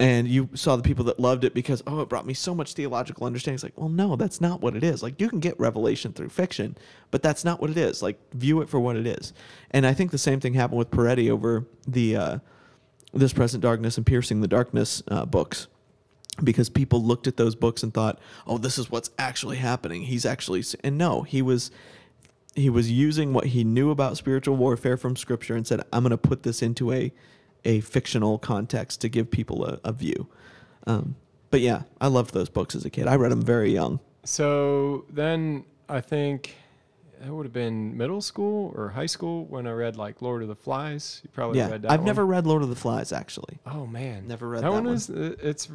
[0.00, 2.74] and you saw the people that loved it because oh it brought me so much
[2.74, 3.56] theological understanding.
[3.56, 5.02] It's like well no that's not what it is.
[5.02, 6.76] Like you can get revelation through fiction
[7.10, 8.02] but that's not what it is.
[8.02, 9.32] Like view it for what it is.
[9.70, 12.38] And i think the same thing happened with peretti over the uh,
[13.12, 15.66] this present darkness and piercing the darkness uh, books
[16.44, 20.02] because people looked at those books and thought oh this is what's actually happening.
[20.02, 21.72] He's actually and no he was
[22.58, 26.10] he was using what he knew about spiritual warfare from scripture and said i'm going
[26.10, 27.12] to put this into a
[27.64, 30.28] a fictional context to give people a, a view
[30.86, 31.14] um,
[31.50, 35.04] but yeah i loved those books as a kid i read them very young So
[35.10, 36.54] then I think
[37.26, 40.48] it would have been middle school or high school when I read like Lord of
[40.48, 41.20] the Flies.
[41.24, 41.90] You probably yeah read that.
[41.90, 42.06] i've one.
[42.06, 44.84] never read lord of the flies actually Oh man, Never read that, that one.
[44.84, 44.94] one.
[44.94, 45.68] Is uh, it's?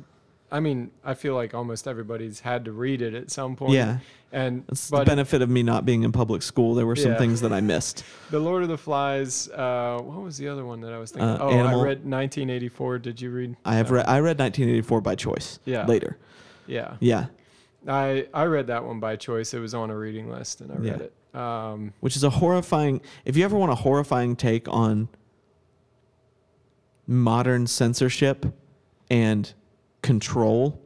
[0.54, 3.74] I mean, I feel like almost everybody's had to read it at some point.
[3.74, 3.98] yeah
[4.32, 7.12] and that's the but benefit of me not being in public school there were some
[7.12, 7.18] Yeah.
[7.20, 9.48] things that i missed the Lord of the Flies.
[9.50, 11.30] Uh, what was the other one that I was thinking?
[11.30, 11.82] Uh, oh, Animal.
[11.82, 13.00] I read 1984.
[13.00, 13.56] Did you read?
[13.66, 15.86] i have read i read 1984 by choice Yeah.
[15.86, 16.18] later?
[16.68, 17.26] Yeah, yeah
[17.88, 19.54] I I read that one by choice.
[19.54, 21.08] It was on a reading list, and I read Yeah.
[21.08, 21.14] it.
[21.40, 25.10] Um, which is a horrifying if you ever want a horrifying take on
[27.08, 28.46] modern censorship
[29.10, 29.54] and
[30.04, 30.80] control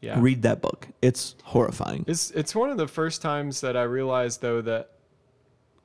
[0.00, 0.20] yeah.
[0.20, 0.88] read that book.
[1.02, 2.04] It's horrifying.
[2.06, 4.90] It's it's one of the first times that I realized though that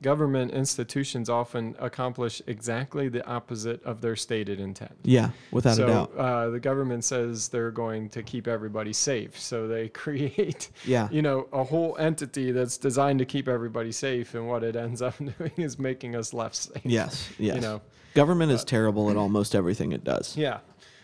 [0.02, 4.92] government institutions often accomplish exactly the opposite of their stated intent.
[5.04, 6.16] yeah without so a doubt.
[6.18, 11.08] Uh, the government says they're going to keep everybody safe, so they create, yeah.
[11.10, 15.02] you know, a whole entity that's designed to keep everybody safe, and what it ends
[15.02, 16.84] up doing is making us less safe.
[16.86, 17.56] yes yes.
[17.56, 17.82] You know,
[18.14, 20.36] government is terrible at almost everything it does.
[20.38, 20.60] Yeah,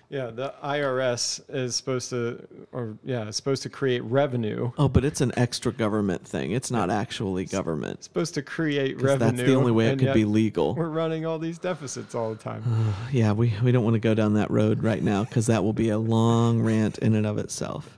[0.09, 0.31] yeah.
[0.31, 4.71] The IRS is supposed to, or yeah, is supposed to create revenue.
[4.77, 8.95] oh but it's an extra government thing it's not actually government It's supposed to create
[8.97, 9.31] 'Cause revenue.
[9.37, 12.15] that's the only way it and could yet be legal We're running all these deficits
[12.15, 12.63] all the time.
[13.11, 15.73] yeah we, we don't want to go down that road right now because that will
[15.73, 17.97] be a long rant in and of itself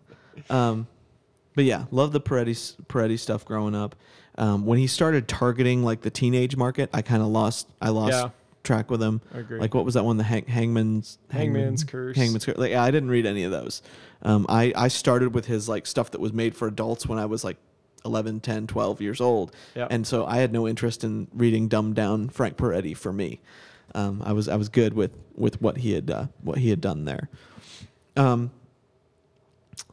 [0.49, 0.87] um,
[1.55, 3.95] but yeah love the Peretti, Peretti stuff growing up
[4.37, 8.11] um, when he started targeting like the teenage market i kind of lost i lost
[8.13, 8.29] Yeah.
[8.63, 12.15] Track with him like what was that one the hang, hangman's Hangman's Curse.
[12.15, 13.81] hangman's curse like, yeah, i didn't read any of those
[14.21, 17.25] um, I, I started with his like stuff that was made for adults when i
[17.25, 17.57] was like
[18.05, 19.87] 11 10 12 years old Yeah.
[19.89, 23.39] and so i had no interest in reading dumbed down frank peretti for me
[23.95, 26.81] um, i was i was good with with what he had uh, what he had
[26.81, 27.29] done there
[28.17, 28.51] um,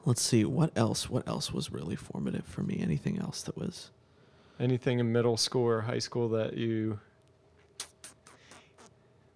[0.05, 1.09] let's see what else.
[1.09, 2.81] What else was really formative for me?
[2.83, 3.91] Anything else that was?
[4.59, 6.99] Anything in middle school or high school that you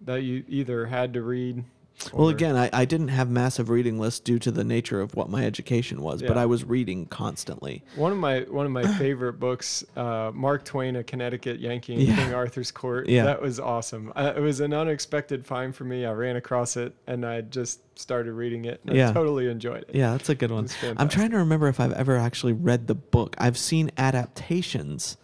[0.05, 1.63] that you either had to read?
[2.11, 5.13] Well, or- again, I, I didn't have massive reading lists due to the nature of
[5.15, 7.83] what my education was, but I was reading constantly.
[7.95, 12.01] One of my one of my favorite books, uh, Mark Twain, A Connecticut Yankee in
[12.01, 12.15] Yeah.
[12.15, 13.07] King Arthur's Court.
[13.07, 13.25] Yeah.
[13.25, 14.11] That was awesome.
[14.15, 16.03] Uh, it was an unexpected find for me.
[16.03, 18.81] I ran across it and I just started reading it.
[18.87, 19.11] And Yeah.
[19.11, 19.91] I totally enjoyed it.
[19.93, 20.67] Yeah, that's a good one.
[20.97, 23.35] I'm trying to remember if I've ever actually read the book.
[23.37, 25.15] I've seen adaptations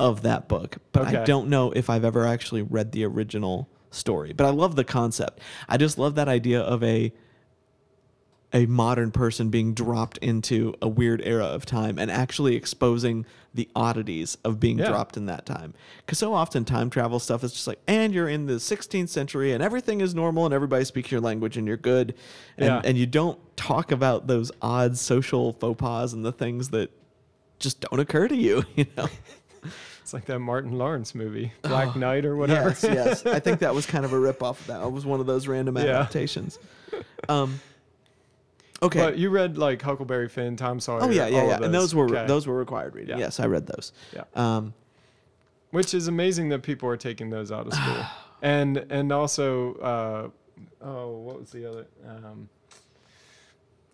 [0.00, 4.32] of that book, but I don't know if I've ever actually read the original story.
[4.32, 5.40] But I love the concept.
[5.68, 7.12] I just love that idea of a
[8.52, 13.24] a modern person being dropped into a weird era of time and actually exposing
[13.54, 14.88] the oddities of being Yeah.
[14.88, 15.72] dropped in that time.
[16.04, 19.52] Because so often time travel stuff is just like, and you're in the 16th century
[19.52, 22.14] and everything is normal and everybody speaks your language and you're good.
[22.58, 22.82] And, Yeah.
[22.84, 26.90] and you don't talk about those odd social faux pas and the things that
[27.60, 29.06] just don't occur to you, you know?
[30.10, 32.70] It's like that Martin Lawrence movie, Black Knight or whatever.
[32.70, 33.26] Yes, yes.
[33.26, 34.82] I think that was kind of a rip off of that.
[34.82, 35.82] It was one of those random Yeah.
[35.84, 36.58] adaptations.
[37.28, 37.60] Um,
[38.82, 38.98] okay.
[38.98, 41.04] But you read like Huckleberry Finn, Tom Sawyer.
[41.04, 41.56] Oh yeah, yeah, yeah.
[41.58, 42.26] of And those were Okay.
[42.26, 43.10] those were required reading.
[43.18, 43.26] Yeah.
[43.26, 43.92] Yes, I read those.
[44.12, 44.24] Yeah.
[44.34, 44.74] Um,
[45.70, 48.04] Which is amazing that people are taking those out of school.
[48.42, 50.28] and and also uh,
[50.84, 52.48] oh, what was the other um,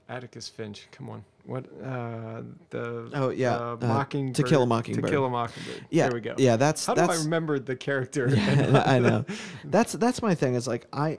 [0.08, 0.86] Atticus Finch.
[0.92, 1.24] Come on.
[1.46, 5.04] What uh the Oh, yeah, uh, Mockingbird To Kill a Mockingbird.
[5.04, 5.86] To Kill a Mockingbird.
[5.90, 6.06] yeah.
[6.08, 6.34] There we go.
[6.38, 8.28] Yeah, that's How do I that's remember the character?
[8.34, 9.24] Yeah, I know.
[9.64, 10.54] That's that's my thing.
[10.54, 11.18] Is like I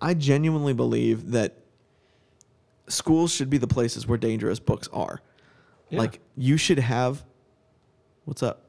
[0.00, 1.54] I genuinely believe that
[2.88, 5.20] schools should be the places where dangerous books are.
[5.90, 5.98] Yeah.
[6.00, 7.24] Like you should have
[8.24, 8.62] what's up?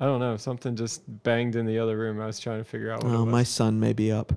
[0.00, 0.36] I don't know.
[0.36, 2.20] Something just banged in the other room.
[2.20, 3.32] I was trying to figure out what Oh, it was.
[3.32, 4.32] my son may be up.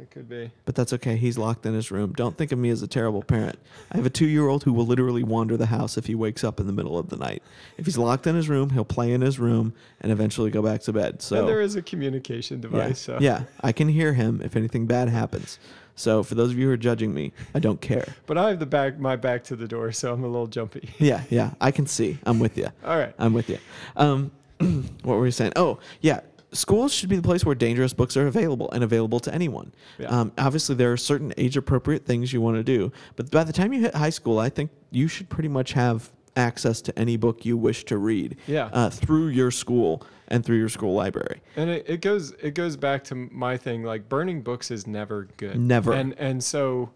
[0.00, 0.50] It could be.
[0.64, 1.16] But that's okay.
[1.16, 2.12] He's locked in his room.
[2.14, 3.58] Don't think of me as a terrible parent.
[3.92, 6.42] I have a two year old who will literally wander the house if he wakes
[6.42, 7.42] up in the middle of the night.
[7.78, 10.80] If he's locked in his room, he'll play in his room and eventually go back
[10.82, 11.22] to bed.
[11.22, 13.00] So and there is a communication yeah, device.
[13.00, 13.18] So.
[13.20, 15.60] yeah, I can hear him if anything bad happens.
[15.94, 18.14] So for those of you who are judging me, I don't care.
[18.26, 20.90] But I have the back my back to the door, so I'm a little jumpy.
[20.98, 22.18] Yeah, yeah, I can see.
[22.24, 22.68] I'm with you.
[22.84, 23.14] All right.
[23.18, 23.58] I'm with you.
[23.94, 24.32] Um,
[25.02, 25.52] what were you saying?
[25.54, 26.20] Oh, yeah.
[26.54, 29.72] Schools should be the place where dangerous books are available and available to anyone.
[29.98, 30.06] Yeah.
[30.08, 33.52] Um, obviously, there are certain age appropriate things you want to do, but by the
[33.52, 37.16] time you hit high school, I think you should pretty much have access to any
[37.16, 38.66] book you wish to read Yeah.
[38.72, 41.40] uh, through your school and through your school library.
[41.56, 45.28] And it, it goes it goes back to my thing like burning books is never
[45.36, 45.58] good.
[45.60, 45.92] Never.
[45.92, 46.90] And and so,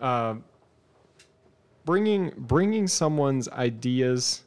[0.00, 0.44] um,
[1.84, 4.42] bringing bringing someone's ideas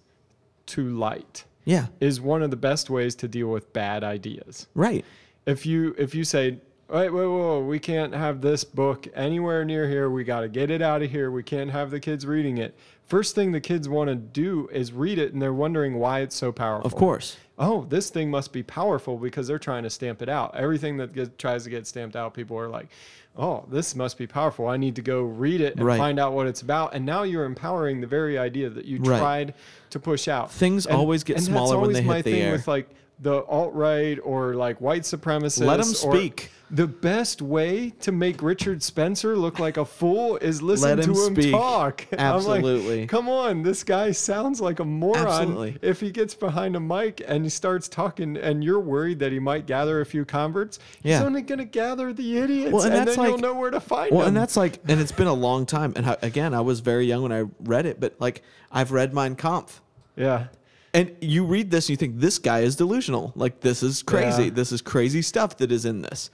[0.68, 4.68] to light Yeah, is one of the best ways to deal with bad ideas.
[4.74, 5.04] right.
[5.46, 9.88] If you if you say, wait, wait, whoa, we can't have this book anywhere near
[9.88, 10.10] here.
[10.10, 11.30] We got to get it out of here.
[11.30, 12.74] We can't have the kids reading it.
[13.08, 16.36] First thing the kids want to do is read it, and they're wondering why it's
[16.36, 17.38] so powerful Of course.
[17.58, 20.54] oh, this thing must be powerful because they're trying to stamp it out.
[20.56, 22.88] Everything that gets, tries to get stamped out, people are like,
[23.38, 24.68] oh, this must be powerful.
[24.68, 25.98] I need to go read it and Right.
[25.98, 26.94] find out what it's about.
[26.96, 29.20] And now you're empowering the very idea that you Right.
[29.20, 29.54] tried
[29.92, 30.52] to push out.
[30.52, 32.52] Things And- always get and that's smaller when always they hit my the thing air.
[32.54, 35.66] With like the alt right or like white supremacists.
[35.66, 36.52] Let or- speak.
[36.70, 41.12] The best way to make Richard Spencer look like a fool is listen Let to
[41.12, 41.52] him speak.
[41.54, 42.06] talk.
[42.12, 43.08] I'm like, Absolutely.
[43.08, 45.26] Come on, this guy sounds like a moron.
[45.28, 45.78] Absolutely.
[45.82, 49.40] If he gets behind a mic and he starts talking, and you're worried that he
[49.40, 51.20] might gather a few converts, Yeah.
[51.20, 53.80] he's only going to gather the idiots, Well, and and, then you'll know where to
[53.80, 54.28] find Well, them.
[54.28, 55.94] and that's like, and it's been a long time.
[55.96, 58.42] And again, I was very young when I read it, but like
[58.74, 59.80] I've read Mein Kampf.
[60.18, 60.48] yeah,
[60.94, 63.34] And you read this and you think this guy is delusional.
[63.36, 64.46] Like this is crazy.
[64.46, 64.50] Yeah.
[64.52, 66.30] This is crazy stuff that is in this.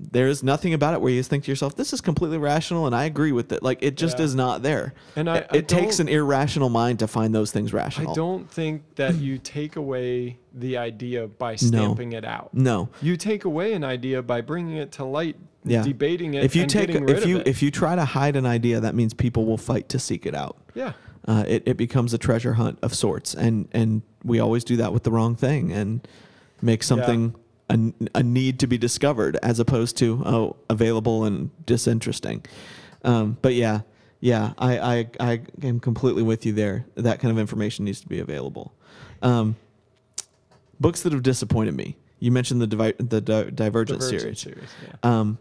[0.00, 2.94] There is nothing about it where you think to yourself, "This is completely rational," and
[2.94, 3.64] I agree with it.
[3.64, 4.26] Like it just Yeah.
[4.26, 4.94] is not there.
[5.16, 8.12] And I- it, I it takes an irrational mind to find those things rational.
[8.12, 12.50] I don't think that you take away the idea by stamping it out.
[12.54, 12.90] No.
[13.02, 15.34] You take away an idea by bringing it to light,
[15.64, 15.82] Yeah.
[15.82, 18.78] debating it, If you and take, if you if you try to hide an idea,
[18.78, 20.56] that means people will fight to seek it out.
[20.76, 20.92] yeah,
[21.26, 23.34] uh, it, it becomes a treasure hunt of sorts.
[23.34, 26.06] And and we always do that with the wrong thing and
[26.60, 27.34] make something
[27.70, 32.44] a, a need to be discovered as opposed to oh available and disinteresting.
[33.04, 33.82] Um, but yeah
[34.20, 36.86] yeah I, I i am completely with you there.
[36.96, 38.72] That kind of information needs to be available.
[39.22, 39.56] Um,
[40.80, 41.96] books that have disappointed me.
[42.20, 44.94] You mentioned the Divi- the Di- divergent, Divergent series yeah.
[45.02, 45.38] um,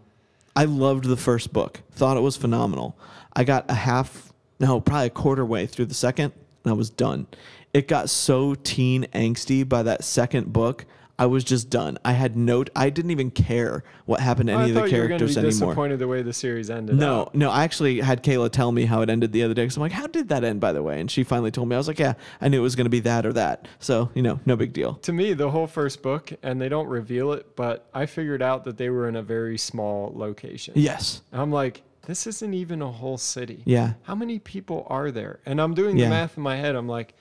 [0.58, 1.82] I loved the first book.
[1.92, 2.98] Thought it was phenomenal.
[3.36, 4.27] I got a half,
[4.60, 7.28] no, probably a quarter way through the second, and I was done.
[7.74, 10.86] It got so teen angsty by that second book.
[11.20, 11.98] I was just done.
[12.06, 12.64] I had no.
[12.76, 15.20] I didn't even care what happened to any I of the thought you were going
[15.20, 15.70] to characters be anymore.
[15.70, 16.96] disappointed the way the series ended.
[16.96, 17.36] No, out.
[17.36, 17.50] no.
[17.50, 19.66] I actually had Kayla tell me how it ended the other day.
[19.66, 21.00] Cause I'm like, how did that end, by the way?
[21.02, 21.76] And she finally told me.
[21.76, 23.68] I was like, yeah, I knew it was going to be that or that.
[23.80, 24.94] So you know, no big deal.
[24.96, 28.64] To me, the whole first book, and they don't reveal it, but I figured out
[28.66, 30.76] that they were in a very small location.
[30.78, 31.24] Yes.
[31.34, 33.62] I'm like, this isn't even a whole city.
[33.66, 33.94] Yeah.
[34.04, 35.40] How many people are there?
[35.46, 36.06] And I'm doing Yeah.
[36.06, 36.76] the math in my head.
[36.76, 37.14] I'm like,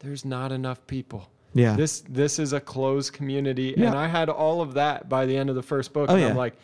[0.00, 1.28] there's not enough people.
[1.54, 1.76] Yeah.
[1.76, 3.86] This this is a closed community, Yeah.
[3.88, 6.10] and I had all of that by the end of the first book.
[6.10, 6.28] Oh, and yeah.
[6.30, 6.54] I'm like,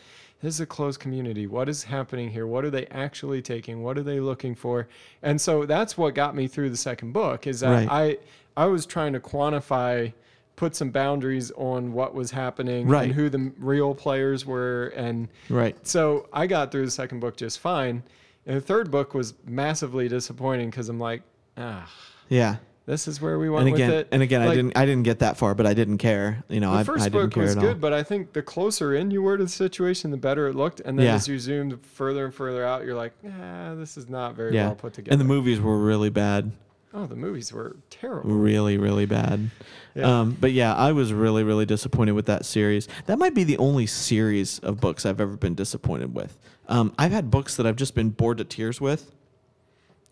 [0.42, 1.46] this is a closed community.
[1.46, 2.46] What is happening here?
[2.46, 3.82] What are they actually taking?
[3.82, 4.88] What are they looking for?
[5.22, 7.46] And so that's what got me through the second book.
[7.46, 7.88] Is that Right.
[7.90, 10.12] I I was trying to quantify,
[10.60, 13.04] put some boundaries on what was happening Right.
[13.04, 15.74] and who the real players were, and Right.
[15.88, 18.02] so I got through the second book just fine.
[18.46, 21.22] And the third book was massively disappointing because I'm like,
[21.56, 21.90] ah,
[22.28, 22.56] Yeah.
[22.84, 24.08] this is where we went And again, with it.
[24.12, 24.76] and again, I didn't.
[24.76, 26.44] I didn't get that far, but I didn't care.
[26.50, 29.10] You know, The first I didn't book was good, but I think the closer in
[29.10, 30.80] you were to the situation, the better it looked.
[30.80, 31.14] And then Yeah.
[31.14, 34.66] as you zoomed further and further out, you're like, ah, this is not very Yeah.
[34.66, 35.12] well put together.
[35.14, 36.52] And the movies were really bad.
[36.94, 38.30] Oh, the movies were terrible.
[38.30, 39.50] Really, really bad.
[39.94, 40.20] Yeah.
[40.20, 42.88] Um, but yeah, I was really, really disappointed with that series.
[43.06, 46.38] That might be the only series of books I've ever been disappointed with.
[46.68, 49.10] Um, I've had books that I've just been bored to tears with,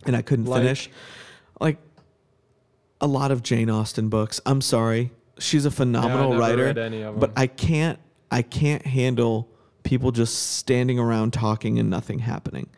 [0.07, 0.63] and I couldn't Like?
[0.63, 0.91] finish.
[1.61, 1.79] Like
[3.01, 4.41] a lot of Jane Austen books.
[4.47, 7.33] I'm sorry, she's a phenomenal writer, read any of but.
[7.37, 7.99] I can't.
[8.31, 9.49] I can't handle
[9.85, 12.69] people just standing around talking and nothing happening.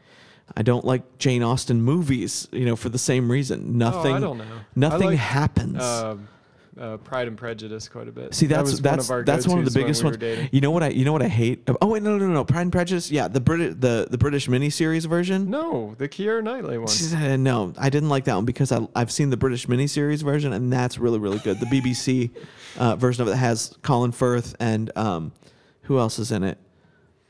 [0.56, 3.78] I don't like Jane Austen movies, you know, for the same reason.
[3.78, 4.12] Nothing.
[4.12, 4.44] oh, I don't know.
[4.74, 5.82] Nothing happens.
[5.82, 6.28] um,
[6.78, 8.32] uh, Pride and Prejudice quite a bit.
[8.34, 10.48] See, that's was that's one of our that's one of the biggest we ones.
[10.52, 11.68] You know what I you know what I hate?
[11.82, 12.44] Oh wait, no, no, no, no.
[12.44, 13.10] Pride and Prejudice.
[13.10, 15.50] Yeah, the British the the British miniseries version.
[15.50, 16.88] No, the Keira Knightley one.
[16.88, 20.52] Said, No, I didn't like that one because I, I've seen the British miniseries version,
[20.52, 21.60] and that's really, really good.
[21.60, 22.30] The BBC
[22.78, 25.32] uh, version of it has Colin Firth and um,
[25.82, 26.58] who else is in it?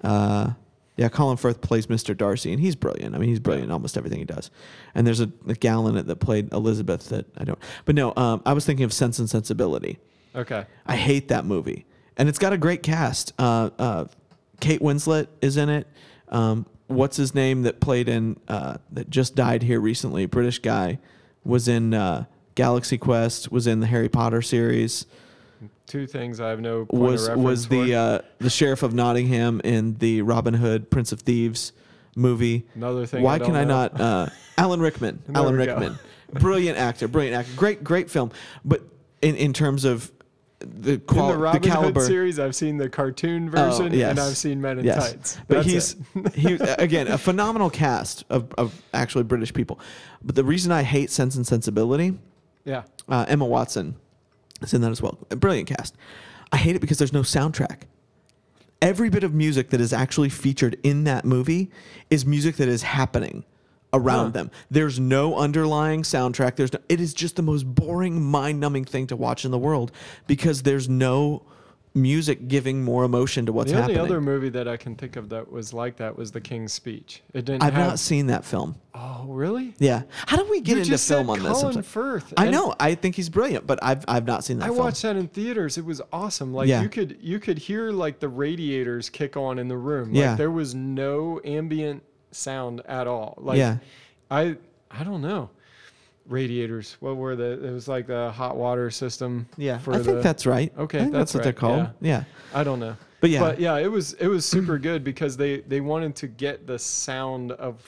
[0.05, 0.51] Uh,
[1.01, 2.15] yeah, Colin Firth plays Mr.
[2.15, 3.15] Darcy, and he's brilliant.
[3.15, 4.51] I mean, he's brilliant in almost everything he does.
[4.95, 7.59] And there's a, a gal in it that played Elizabeth that I don't.
[7.87, 9.99] But no, um, I was thinking of Sense and Sensibility.
[10.35, 10.67] Okay.
[10.85, 11.87] I hate that movie,
[12.19, 13.33] and it's got a great cast.
[13.39, 14.05] Uh, uh,
[14.61, 15.89] Kate Winslet is in it.
[16.29, 20.27] Um, what's his name that played in uh, that just died here recently?
[20.27, 20.99] British guy
[21.45, 23.51] was in uh, Galaxy Quest.
[23.51, 25.07] Was in the Harry Potter series.
[25.87, 29.61] Two things I have no point Was of was the uh, the sheriff of Nottingham
[29.65, 31.73] in the Robin Hood Prince of Thieves
[32.17, 32.67] movie?
[32.75, 33.23] Another thing.
[33.23, 34.01] Why I can don't I not?
[34.01, 34.27] Uh,
[34.59, 35.23] Alan Rickman.
[35.35, 35.57] Alan.
[35.57, 35.99] Rickman.
[36.33, 37.09] Brilliant actor.
[37.09, 37.53] Brilliant actor.
[37.57, 38.31] Great, great film.
[38.65, 38.83] But
[39.21, 40.13] in, in terms of
[40.61, 44.11] the In quality, the Robin caliber, Hood series, I've seen the cartoon version, Oh, yes.
[44.11, 45.13] and I've seen Men in yes.
[45.13, 45.39] Tights.
[45.49, 45.97] But That's he's
[46.35, 49.81] he again a phenomenal cast of, of actually British people.
[50.23, 52.19] But the reason I hate Sense and Sensibility,
[52.65, 52.83] yeah.
[53.09, 53.97] uh, Emma Watson
[54.63, 55.19] is in that as well.
[55.31, 55.95] A brilliant cast.
[56.53, 57.83] I hate it because there's no soundtrack.
[58.83, 61.71] Every bit of music that is actually featured in that movie
[62.09, 63.45] is music that is happening
[63.93, 64.31] around Huh.
[64.31, 64.51] them.
[64.71, 66.57] There's no underlying soundtrack.
[66.57, 69.93] There's no, it is just the most boring, mind-numbing thing to watch in the world
[70.27, 71.43] because there's no
[71.93, 73.97] music giving more emotion to what's happening.
[73.97, 74.29] the only happening.
[74.29, 77.23] other movie that I can think of that was like that was The King's Speech.
[77.35, 77.87] It didn't I've have.
[77.89, 78.77] not seen that film.
[78.95, 79.75] oh, really?
[79.79, 80.03] Yeah.
[80.27, 81.53] How do we get you into just film said on this?
[81.61, 81.83] Colin sorry.
[81.83, 82.33] Firth.
[82.37, 82.75] I and know.
[82.79, 84.79] I think he's brilliant, but I've I've not seen that I film.
[84.79, 85.79] watched that in theaters.
[85.79, 86.55] It was awesome.
[86.55, 86.81] Like Yeah.
[86.83, 90.15] you could you could hear like the radiators kick on in the room.
[90.15, 90.31] Yeah.
[90.31, 93.35] Like there was no ambient sound at all.
[93.39, 93.79] Like Yeah.
[94.31, 94.57] I
[94.93, 95.51] I don't know.
[96.31, 96.97] Radiators.
[97.01, 97.65] What were the?
[97.67, 99.47] It was like the hot water system.
[99.57, 100.73] Yeah, For I the, think that's right.
[100.79, 101.89] Okay, that's, that's what they're called.
[102.01, 102.25] Yeah.
[102.55, 102.97] I don't know.
[103.21, 103.41] But yeah.
[103.41, 106.79] But yeah, it was it was super good because they they wanted to get the
[106.79, 107.85] sound of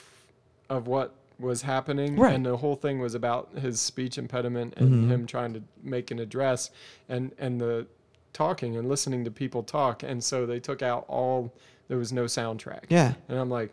[0.69, 2.35] of what was happening Right.
[2.35, 5.09] and the whole thing was about his speech impediment and Mhm.
[5.09, 6.69] him trying to make an address
[7.09, 7.87] and and the
[8.33, 11.51] talking and listening to people talk and so they took out all
[11.87, 12.83] there was no soundtrack.
[12.89, 13.13] Yeah.
[13.27, 13.71] And I'm like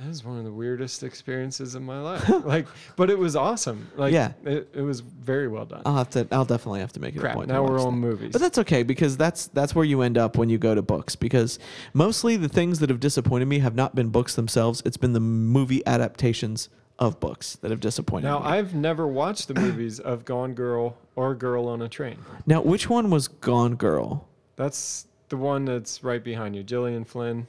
[0.00, 2.28] that is one of the weirdest experiences of my life.
[2.44, 3.90] like but it was awesome.
[3.96, 4.32] Like Yeah.
[4.44, 5.82] it, it was very well done.
[5.84, 6.26] I'll have to.
[6.30, 7.48] I'll definitely have to make it a point.
[7.48, 8.06] Now we're on that.
[8.08, 8.32] movies.
[8.32, 11.16] But that's okay because that's that's where you end up when you go to books
[11.16, 11.58] because
[11.94, 14.82] mostly the things that have disappointed me have not been books themselves.
[14.84, 16.68] It's been the movie adaptations
[17.00, 18.44] of books that have disappointed Now me.
[18.44, 22.18] Now I've never watched the movies of Gone Girl or Girl on a Train.
[22.46, 24.26] now, which one was Gone Girl?
[24.56, 27.46] That's the one that's right behind you, Gillian Flynn.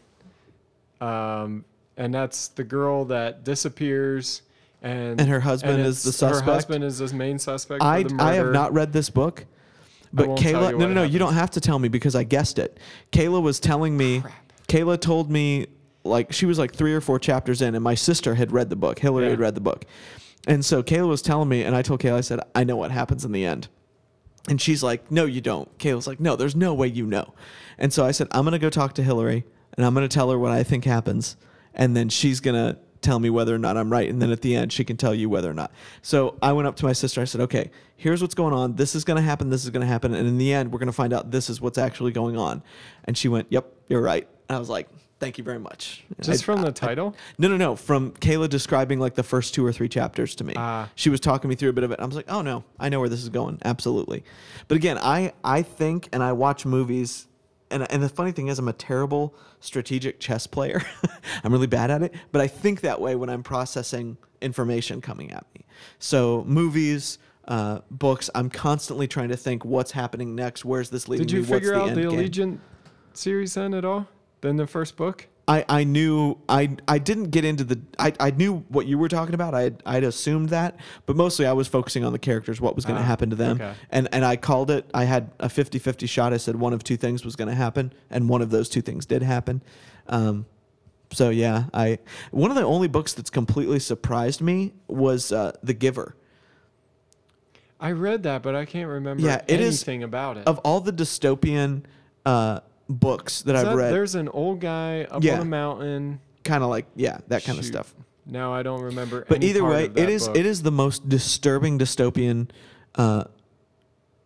[1.01, 1.65] Um,
[1.99, 4.41] and that's the girl that disappears,
[4.81, 7.83] and And her husband is it's- the Her husband is the main suspect.
[7.83, 9.45] I for the I have not read this book.
[10.11, 12.57] But Kayla, you no, no, no, you don't have to tell me because I guessed
[12.57, 12.79] it.
[13.11, 14.33] Kayla was telling me, Crap.
[14.67, 15.67] Kayla told me,
[16.03, 18.75] like, she was like three or four chapters in, and my sister had read the
[18.75, 18.97] book.
[18.97, 19.29] Hillary Yeah.
[19.31, 19.85] had read the book.
[20.47, 22.89] And so Kayla was telling me, and I told Kayla, I said, I know what
[22.89, 23.67] happens in the end.
[24.47, 25.77] And she's like, No, you don't.
[25.77, 27.35] Kayla's like, No, there's no way you know.
[27.77, 29.43] And so I said, I'm going to go talk to Hillary
[29.77, 31.35] and I'm going to tell her what I think happens.
[31.73, 34.09] And then she's going to tell me whether or not I'm right.
[34.09, 35.71] And then at the end, she can tell you whether or not.
[36.01, 37.21] So I went up to my sister.
[37.21, 38.75] I said, Okay, here's what's going on.
[38.75, 39.49] This is going to happen.
[39.49, 40.13] This is going to happen.
[40.13, 42.61] And in the end, we're going to find out this is what's actually going on.
[43.05, 44.27] And she went, Yep, you're right.
[44.49, 44.89] And I was like,
[45.19, 46.03] Thank you very much.
[46.21, 47.15] Just I- from I- the title?
[47.37, 47.75] no, no, no.
[47.75, 50.53] From Kayla describing like the first two or three chapters to me.
[50.57, 50.89] Ah.
[50.95, 51.99] she was talking me through a bit of it.
[51.99, 53.59] I was like, oh no, I know where this is going.
[53.63, 54.23] Absolutely.
[54.67, 57.27] But again, I I think and I watch movies.
[57.71, 60.81] And, and the funny thing is, I'm a terrible strategic chess player.
[61.43, 65.31] I'm really bad at it, but I think that way when I'm processing information coming
[65.31, 65.65] at me.
[65.99, 70.65] So movies, uh, books, I'm constantly trying to think what's happening next.
[70.65, 71.47] Where's this leading Did you me?
[71.47, 72.11] Figure the out the game?
[72.11, 72.59] Allegiant
[73.13, 74.07] series then at all?
[74.41, 75.27] Then the first book?
[75.49, 79.07] I, I knew I I didn't get into the I, I knew what you were
[79.09, 79.55] talking about.
[79.55, 80.75] I had, I'd assumed that,
[81.07, 83.35] but mostly I was focusing on the characters, what was going to Ah, happen to
[83.35, 83.55] them.
[83.55, 83.73] okay.
[83.89, 84.89] And and I called it.
[84.93, 86.33] I had a 50-50 shot.
[86.33, 88.81] I said one of two things was going to happen, and one of those two
[88.81, 89.63] things did happen.
[90.07, 90.45] Um,
[91.11, 91.97] so yeah, I
[92.29, 96.15] one of the only books that's completely surprised me was uh, The Giver.
[97.79, 100.45] I read that, but I can't remember Yeah, it is- anything about it.
[100.47, 101.83] Of all the dystopian
[102.25, 105.35] uh, books that Is I've that- read, There's an old guy up Yeah.
[105.35, 106.19] on a mountain.
[106.43, 107.71] kind of like yeah, that kind of Shoot.
[107.73, 107.93] stuff.
[108.25, 109.25] Now I don't remember.
[109.27, 110.37] But any either part way, of that it is book.
[110.37, 112.49] it is the most disturbing dystopian
[112.95, 113.25] uh,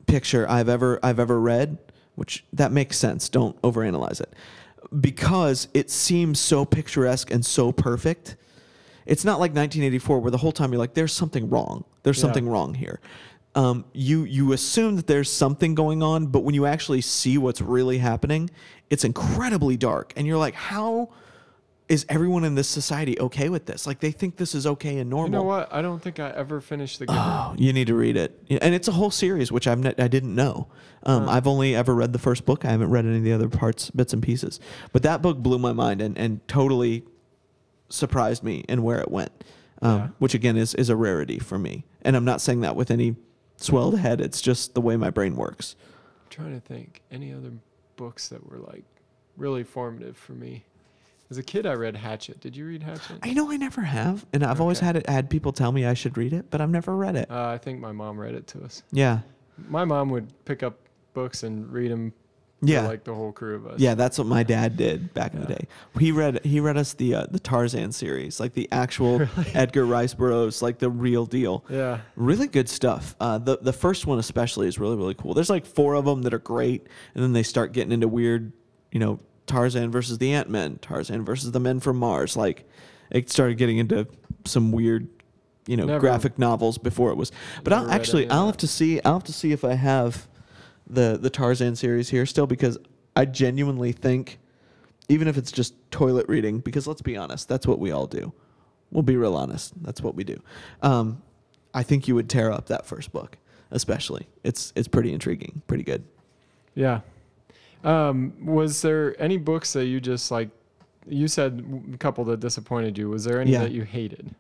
[0.08, 1.78] picture I've ever I've ever read.
[2.16, 3.28] Which that makes sense.
[3.28, 4.32] Don't overanalyze it,
[5.02, 8.36] because it seems so picturesque and so perfect.
[9.06, 11.84] It's not like 1984 where the whole time you're like, "There's something wrong.
[12.04, 12.22] There's Yeah.
[12.22, 13.00] something wrong here."
[13.56, 17.62] Um, you you assume that there's something going on, but when you actually see what's
[17.62, 18.50] really happening,
[18.90, 21.10] it's incredibly dark, and you're like, how
[21.90, 23.86] is everyone in this society okay with this?
[23.86, 25.28] Like they think this is okay and normal.
[25.28, 25.72] You know what?
[25.72, 27.06] I don't think I ever finished the.
[27.06, 27.20] Giver.
[27.22, 30.34] Oh, you need to read it, and it's a whole series, which ne- I didn't
[30.34, 30.68] know.
[31.04, 31.32] Um, Huh.
[31.32, 32.66] I've only ever read the first book.
[32.66, 34.60] I haven't read any of the other parts, bits and pieces.
[34.94, 37.04] But that book blew my mind and, and totally
[37.90, 39.32] surprised me in where it went,
[39.84, 40.08] um, Yeah.
[40.18, 41.84] which again is is a rarity for me.
[42.02, 43.16] And I'm not saying that with any
[43.64, 44.22] swelled head.
[44.22, 45.76] It's just the way my brain works.
[46.26, 47.52] I'm trying to think any other
[47.96, 48.84] books that were like
[49.38, 50.66] really formative for me.
[51.30, 52.42] As a kid, I read Hatchet.
[52.42, 53.18] Did you read Hatchet?
[53.24, 54.86] I know I never have, and I've always Okay.
[54.86, 57.32] had it, had people tell me I should read it, but I've never read it.
[57.32, 58.84] Uh, I think my mom read it to us.
[58.92, 59.20] Yeah,
[59.70, 60.78] My mom would pick up
[61.14, 62.14] books and read them.
[62.68, 62.88] Yeah.
[62.88, 63.80] like the whole crew of us.
[63.80, 65.68] Yeah, that's what my dad did back in the day.
[66.00, 70.14] He read he read us the uh, the Tarzan series, like the actual Edgar Rice
[70.14, 71.64] Burroughs, like the real deal.
[71.70, 72.02] Yeah.
[72.16, 73.16] Really good stuff.
[73.20, 75.34] Uh, the the first one especially is really really cool.
[75.34, 78.52] There's like four of them that are great, and then they start getting into weird,
[78.92, 82.36] you know, Tarzan versus the Ant Men, Tarzan versus the Men from Mars.
[82.38, 82.68] Like
[83.12, 84.08] it started getting into
[84.46, 85.08] some weird,
[85.68, 87.32] you know, Never- graphic novels before it was.
[87.64, 88.52] But Never I'll read actually any of I'll that.
[88.54, 90.28] have to see I'll have to see if I have
[90.94, 92.78] the the Tarzan series here still because
[93.16, 94.40] I genuinely think
[95.10, 98.34] even if it's just toilet reading because let's be honest that's what we all do
[98.92, 100.42] we'll be real honest that's what we do
[100.82, 101.22] um,
[101.74, 103.38] I think you would tear up that first book
[103.72, 106.04] especially it's it's pretty intriguing pretty good
[106.76, 107.02] Yeah.
[107.84, 110.50] Um, was there any books that you just like?
[111.06, 113.10] You said a couple that disappointed you.
[113.10, 113.60] Was there any Yeah.
[113.64, 114.34] that you hated?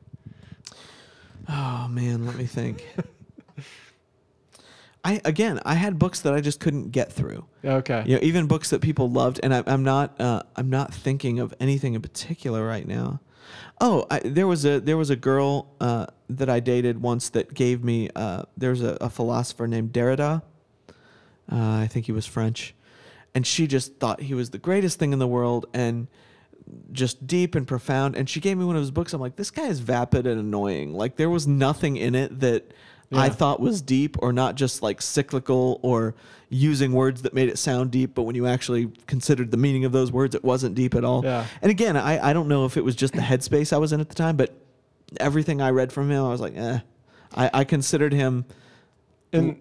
[1.49, 2.88] oh man let me think
[5.04, 7.45] I again I had books that I just couldn't get through.
[7.64, 8.04] Okay.
[8.06, 11.39] you know even books that people loved and I, i'm not uh, i'm not thinking
[11.39, 13.20] of anything in particular right now.
[13.82, 17.54] Oh I, there was a there was a girl uh, that i dated once that
[17.54, 20.41] gave me uh, there's a, a philosopher named derrida.
[21.51, 22.74] Uh, i think he was french.
[23.36, 26.08] And she just thought he was the greatest thing in the world and
[26.91, 28.16] just deep and profound.
[28.16, 29.12] And she gave me one of his books.
[29.12, 30.93] I'm like this guy is vapid and annoying.
[30.93, 32.72] Like there was nothing in it that
[33.16, 36.16] I thought was deep or not just like cyclical or
[36.49, 39.91] using words that made it sound deep, but when you actually considered the meaning of
[39.91, 41.24] those words, it wasn't deep at all.
[41.24, 41.45] Yeah.
[41.61, 43.99] And again, I, I don't know if it was just the headspace I was in
[43.99, 44.53] at the time, but
[45.20, 46.80] everything I read from him, I was like, eh.
[47.36, 48.45] I, I considered him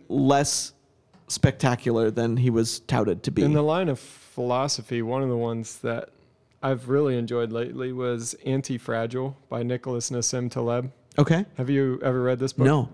[0.09, 0.73] less
[1.29, 3.43] spectacular than he was touted to be.
[3.43, 6.11] in the line of philosophy, one of the ones that
[6.63, 10.93] I've really enjoyed lately was Anti-Fragile by Nicholas Nassim Taleb.
[11.19, 11.45] okay.
[11.57, 12.67] Have you ever read this book?
[12.67, 12.89] No.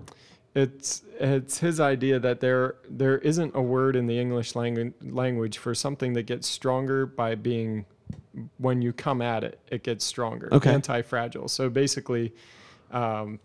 [0.54, 5.58] It's it's his idea that there there isn't a word in the English language language
[5.58, 7.84] for something that gets stronger by being
[8.58, 10.48] when you come at it, it gets stronger.
[10.52, 10.70] Okay.
[10.72, 11.48] Anti-fragile.
[11.48, 12.32] So basically,
[12.92, 13.38] um,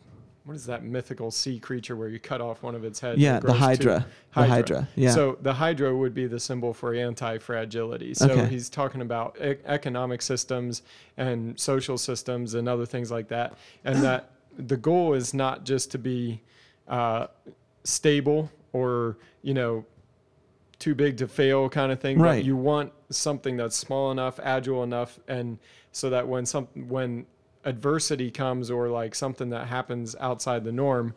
[0.46, 3.20] what is that mythical sea creature where you cut off one of its heads?
[3.20, 4.06] Yeah, the two- Hydra.
[4.36, 4.88] The Hydra.
[4.96, 5.10] Yeah.
[5.12, 8.14] So the hydra would be the symbol for anti-fragility.
[8.14, 8.46] So Okay.
[8.48, 10.84] he's talking about e- economic systems
[11.18, 15.92] and social systems and other things like that, and that the goal is not just
[15.92, 16.42] to be
[16.88, 17.28] uh,
[17.84, 19.86] stable or you know
[20.80, 22.20] too big to fail kind of thing.
[22.20, 22.38] Right.
[22.40, 25.58] But you want something that's small enough, agile enough, and
[25.92, 27.26] so that when some when
[27.66, 31.14] adversity comes or like something that happens outside the norm,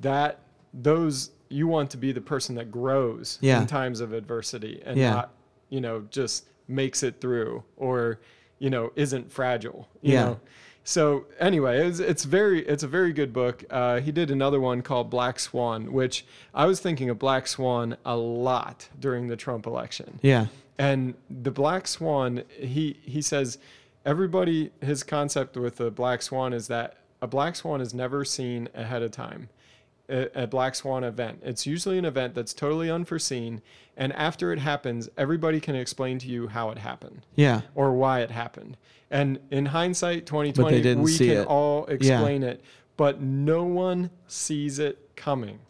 [0.00, 0.38] that
[0.72, 3.60] those you want to be the person that grows Yeah.
[3.60, 5.10] in times of adversity and Yeah.
[5.10, 5.30] not
[5.70, 8.20] you know just makes it through or
[8.58, 10.24] you know isn't fragile you Yeah.
[10.24, 10.40] know
[10.88, 13.62] so anyway it's, it's very it's a very good book.
[13.68, 16.24] Uh, he did another one called black swan which
[16.54, 20.18] i was thinking of black swan a lot during the trump election.
[20.22, 20.46] Yeah.
[20.78, 23.58] and the black swan he he says
[24.06, 28.70] everybody his concept with the black swan is that a black swan is never seen
[28.74, 29.50] ahead of time
[30.08, 33.60] a, black swan event it's usually an event that's totally unforeseen
[33.96, 37.62] and after it happens everybody can explain to you how it happened Yeah.
[37.74, 38.76] or why it happened.
[39.10, 41.46] And in hindsight, 2020, we can it.
[41.46, 42.62] all explain it,
[42.98, 45.60] but no one sees it coming.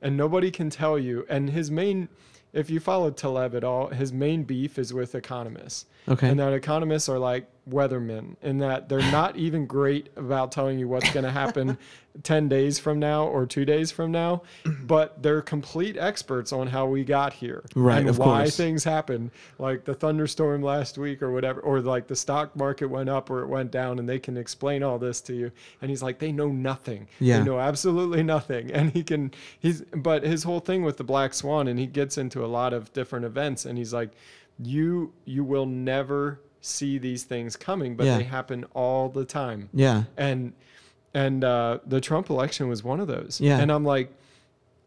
[0.00, 1.26] And nobody can tell you.
[1.28, 2.08] And his main,
[2.54, 5.84] if you follow Taleb at all, his main beef is with economists.
[6.08, 6.28] Okay.
[6.28, 10.88] And that economists are like weathermen in that they're not even great about telling you
[10.88, 11.78] what's going to happen
[12.22, 14.42] 10 days from now or two days from now,
[14.82, 18.56] but they're complete experts on how we got here Right, and why course.
[18.56, 23.08] things happen, like the thunderstorm last week or whatever, or like the stock market went
[23.08, 25.52] up or it went down, and they can explain all this to you.
[25.80, 27.06] And he's like, they know nothing.
[27.20, 27.38] Yeah.
[27.38, 28.70] They know absolutely nothing.
[28.78, 32.16] And he can, he's, but his whole thing with the black swan, and he gets
[32.16, 34.10] into a lot of different events, and he's like,
[34.62, 38.18] you, you will never see these things coming, but Yeah.
[38.18, 40.04] they happen all the time Yeah.
[40.16, 40.52] and
[41.14, 43.40] and uh, the Trump election was one of those.
[43.40, 43.58] Yeah.
[43.58, 44.12] And I'm like,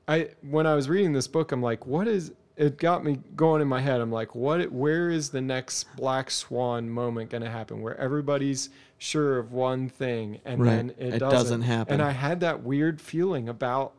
[0.07, 2.31] I when I was reading this book, I'm like, what is?
[2.57, 4.01] It got me going in my head.
[4.01, 4.71] I'm like, what?
[4.71, 7.81] Where is the next black swan moment going to happen?
[7.81, 8.69] Where everybody's
[8.99, 10.69] sure of one thing and Right.
[10.75, 11.31] then it, It doesn't.
[11.37, 11.93] doesn't happen.
[11.95, 13.93] And I had that weird feeling about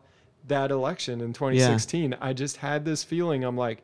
[0.47, 2.15] that election in 2016.
[2.21, 3.43] I just had this feeling.
[3.43, 3.83] I'm like,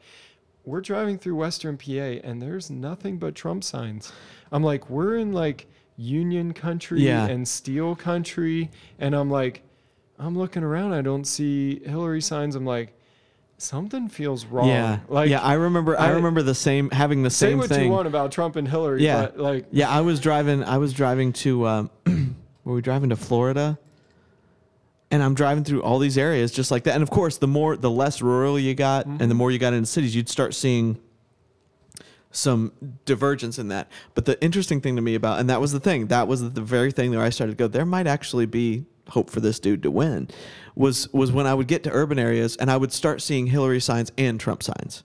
[0.64, 1.90] we're driving through Western PA
[2.24, 4.12] and there's nothing but Trump signs.
[4.52, 7.26] I'm like, we're in like Union country Yeah.
[7.26, 8.70] and steel country.
[8.98, 9.62] And I'm like,
[10.18, 10.92] I'm looking around.
[10.92, 12.54] I don't see Hillary signs.
[12.54, 12.92] I'm like,
[13.56, 14.68] something feels wrong.
[14.68, 15.00] Yeah.
[15.08, 15.40] Like, yeah.
[15.42, 15.98] I remember.
[15.98, 17.86] I, I- remember the same having the say same what thing.
[17.86, 19.22] you want about Trump and Hillary, Yeah.
[19.22, 20.62] but like, Yeah, I was driving.
[20.64, 21.66] I was driving to.
[21.66, 21.90] Um,
[22.64, 23.78] were we driving to Florida?
[25.10, 26.94] And I'm driving through all these areas just like that.
[26.94, 29.36] And of course, the more, the less rural you got, and the Mm-hmm.
[29.36, 30.98] more you got into cities, you'd start seeing
[32.30, 32.72] some
[33.06, 33.90] divergence in that.
[34.14, 36.60] But the interesting thing to me about, and that was the thing, that was the
[36.60, 37.68] very thing that I started to go.
[37.68, 40.28] There might actually be hope for this dude to win.
[40.74, 43.80] Was was when I would get to urban areas and I would start seeing Hillary
[43.80, 45.02] signs and Trump signs.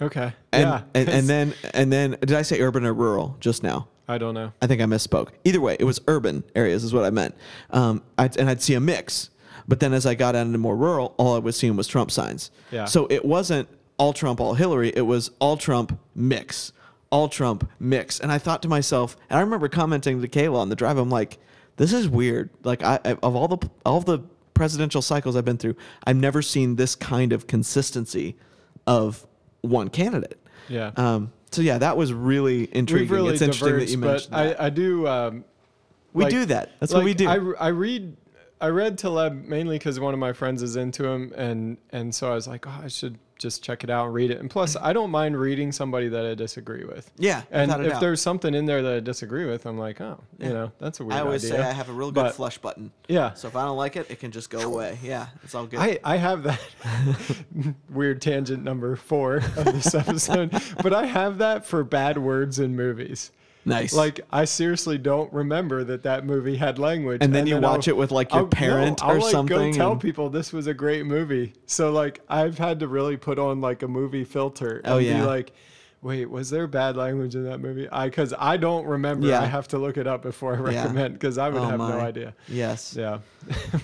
[0.00, 0.32] okay.
[0.52, 0.82] And, yeah.
[0.94, 3.88] and, and then and then did I say urban or rural just now?
[4.08, 4.52] I don't know.
[4.62, 5.30] I think I misspoke.
[5.44, 7.34] Either way, it was urban areas is what I meant.
[7.70, 9.30] Um, I'd, and I'd see a mix.
[9.68, 12.10] But then as I got out into more rural, all I was seeing was Trump
[12.10, 12.50] signs.
[12.70, 12.84] Yeah.
[12.84, 14.92] So it wasn't all Trump, all Hillary.
[14.94, 16.72] It was all Trump mix,
[17.10, 18.20] all Trump mix.
[18.20, 20.98] And I thought to myself, and I remember commenting to Kayla on the drive.
[20.98, 21.38] I'm like,
[21.76, 22.50] this is weird.
[22.62, 24.20] Like I, I of all the all the
[24.54, 25.76] presidential cycles I've been through,
[26.06, 28.36] I've never seen this kind of consistency
[28.86, 29.26] of
[29.62, 30.40] one candidate.
[30.68, 30.92] Yeah.
[30.96, 33.08] Um, so yeah, that was really intriguing.
[33.08, 34.60] Really it's interesting that you mentioned that.
[34.60, 35.08] I, I do.
[35.08, 35.44] Um,
[36.12, 36.72] We like- do that.
[36.80, 37.26] That's what we do.
[37.26, 38.14] I, I read
[38.60, 42.30] I read Taleb mainly because one of my friends is into him, and and so
[42.30, 44.40] I was like, oh, I should just check it out and read it.
[44.40, 47.10] And plus, I don't mind reading somebody that I disagree with.
[47.18, 48.00] yeah, And if doubt.
[48.00, 50.46] there's something in there that I disagree with, I'm like, oh, Yeah.
[50.48, 51.58] you know, that's a weird I always idea.
[51.58, 52.92] say I have a real good But- flush button.
[53.08, 53.34] Yeah.
[53.34, 54.98] So if I don't like it, it can just go away.
[55.02, 55.80] Yeah, it's all good.
[55.80, 56.60] I, I have that
[57.90, 60.50] weird tangent number four of this episode,
[60.82, 63.30] but I have that for bad words in movies.
[63.66, 63.92] Nice.
[63.92, 67.18] Like I seriously don't remember that that movie had language.
[67.22, 69.72] And then you watch I'll- it with, like, your I'll- parent I'll, or like, something
[69.72, 71.52] Go tell and- people this was a great movie.
[71.66, 74.98] So like I've had to really put on like a movie filter oh, and Oh,
[74.98, 75.20] yeah.
[75.20, 75.52] be like,
[76.02, 77.88] wait, was there bad language in that movie?
[77.90, 79.26] I because I don't remember.
[79.26, 79.40] Yeah.
[79.42, 81.88] I have to look it up before I recommend because I would Oh, have no
[81.88, 82.00] my.
[82.00, 82.34] idea.
[82.48, 82.94] yes.
[82.96, 83.18] Yeah,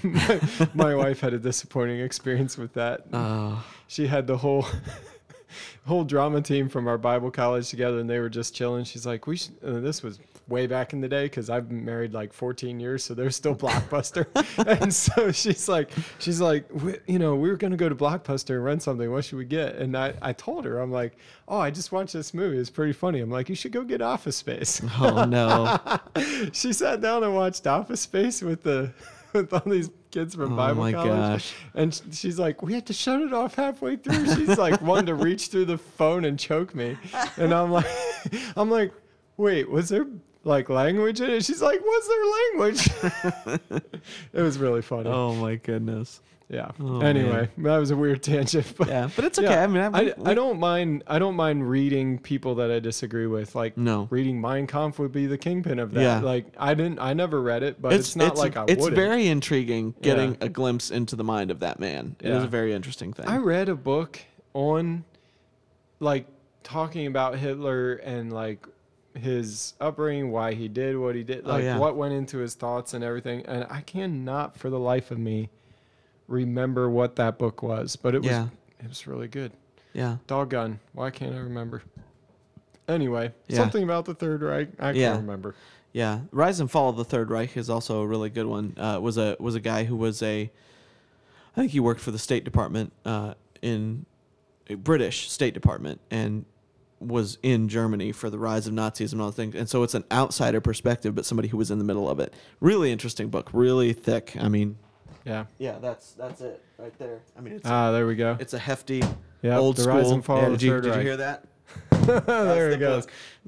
[0.03, 0.41] my,
[0.75, 3.07] my wife had a disappointing experience with that.
[3.13, 4.67] Oh, She had the whole
[5.87, 8.85] whole drama team from our Bible college together, and they were just chilling.
[8.85, 10.19] She's like, "We should." Uh, this was
[10.49, 13.55] way back in the day because I've been married like 14 years, so there's still
[13.63, 14.27] Blockbuster.
[14.81, 16.69] and so she's like, she's like,
[17.07, 19.11] you know, we were gonna go to Blockbuster and rent something.
[19.11, 19.77] What should we get?
[19.77, 21.17] And I, I told her, I'm like,
[21.49, 22.59] oh, I just watched this movie.
[22.59, 23.21] It's pretty funny.
[23.21, 24.83] I'm like, you should go get Office Space.
[25.01, 25.79] oh no.
[26.53, 28.93] she sat down and watched Office Space with the
[29.35, 31.55] with all these kids from Oh Bible my college, gosh.
[31.75, 35.15] and she's like, "We had to shut it off halfway through." She's like, wanting to
[35.15, 36.97] reach through the phone and choke me,
[37.37, 37.87] and I'm like,
[38.57, 38.93] I'm like,
[39.37, 40.07] wait, was there
[40.45, 41.45] like language in it.
[41.45, 43.71] She's like, "What's their language?"
[44.33, 45.09] it was really funny.
[45.09, 46.21] Oh my goodness.
[46.53, 46.71] Yeah.
[46.79, 49.49] Oh, anyway, that was a weird tangent, but Yeah, but it's okay.
[49.49, 49.65] Yeah.
[49.65, 51.03] I mean, I, I, I don't mind.
[51.07, 53.55] I don't mind reading people that I disagree with.
[53.55, 54.07] Like No.
[54.11, 56.03] reading Mein Kampf would be the kingpin of that.
[56.03, 56.21] Yeah.
[56.21, 56.99] Like I didn't.
[56.99, 58.95] I never read it, but it's, not like I it's would.
[58.95, 60.47] very intriguing getting Yeah.
[60.47, 62.17] a glimpse into the mind of that man.
[62.21, 63.27] It a very interesting thing.
[63.27, 64.21] I read a book
[64.53, 65.05] on,
[66.01, 66.27] like,
[66.63, 68.67] talking about Hitler and like
[69.15, 71.79] his upbringing, why he did what he did, Oh, like yeah.
[71.79, 73.45] what went into his thoughts and everything.
[73.47, 75.51] And I cannot, for the life of me,
[76.33, 77.97] remember what that book was.
[77.97, 78.31] But it was.
[78.31, 78.49] Yeah.
[78.81, 79.53] It was really good.
[79.93, 80.17] yeah.
[80.27, 80.81] Doggone.
[80.95, 81.83] Why can't I remember?
[82.89, 83.59] Anyway, Yeah.
[83.59, 84.69] something about the Third Reich.
[84.81, 85.11] I Yeah.
[85.13, 85.55] can't remember.
[85.93, 88.75] Yeah, Rise and Fall of the Third Reich is also a really good one.
[88.79, 90.51] Uh, was a was a guy who was a,
[91.55, 94.07] I think he worked for the State Department uh, in,
[94.69, 96.47] a British State Department and
[96.99, 99.55] was in Germany for the rise of Nazism and all the things.
[99.55, 102.33] And so it's an outsider perspective, but somebody who was in the middle of it.
[102.61, 103.51] Really interesting book.
[103.53, 104.35] Really thick.
[104.41, 104.79] I mean,
[105.25, 105.45] Yeah.
[105.59, 107.21] yeah, that's that's it right there.
[107.37, 108.37] I mean, it's Ah, there we go.
[108.41, 109.03] it's a hefty
[109.43, 109.59] Yeah.
[109.59, 109.97] old the school.
[109.97, 111.03] Rise and Fall of the did you, Third did you Reich.
[111.07, 111.45] hear that?
[112.27, 113.07] there the it goes.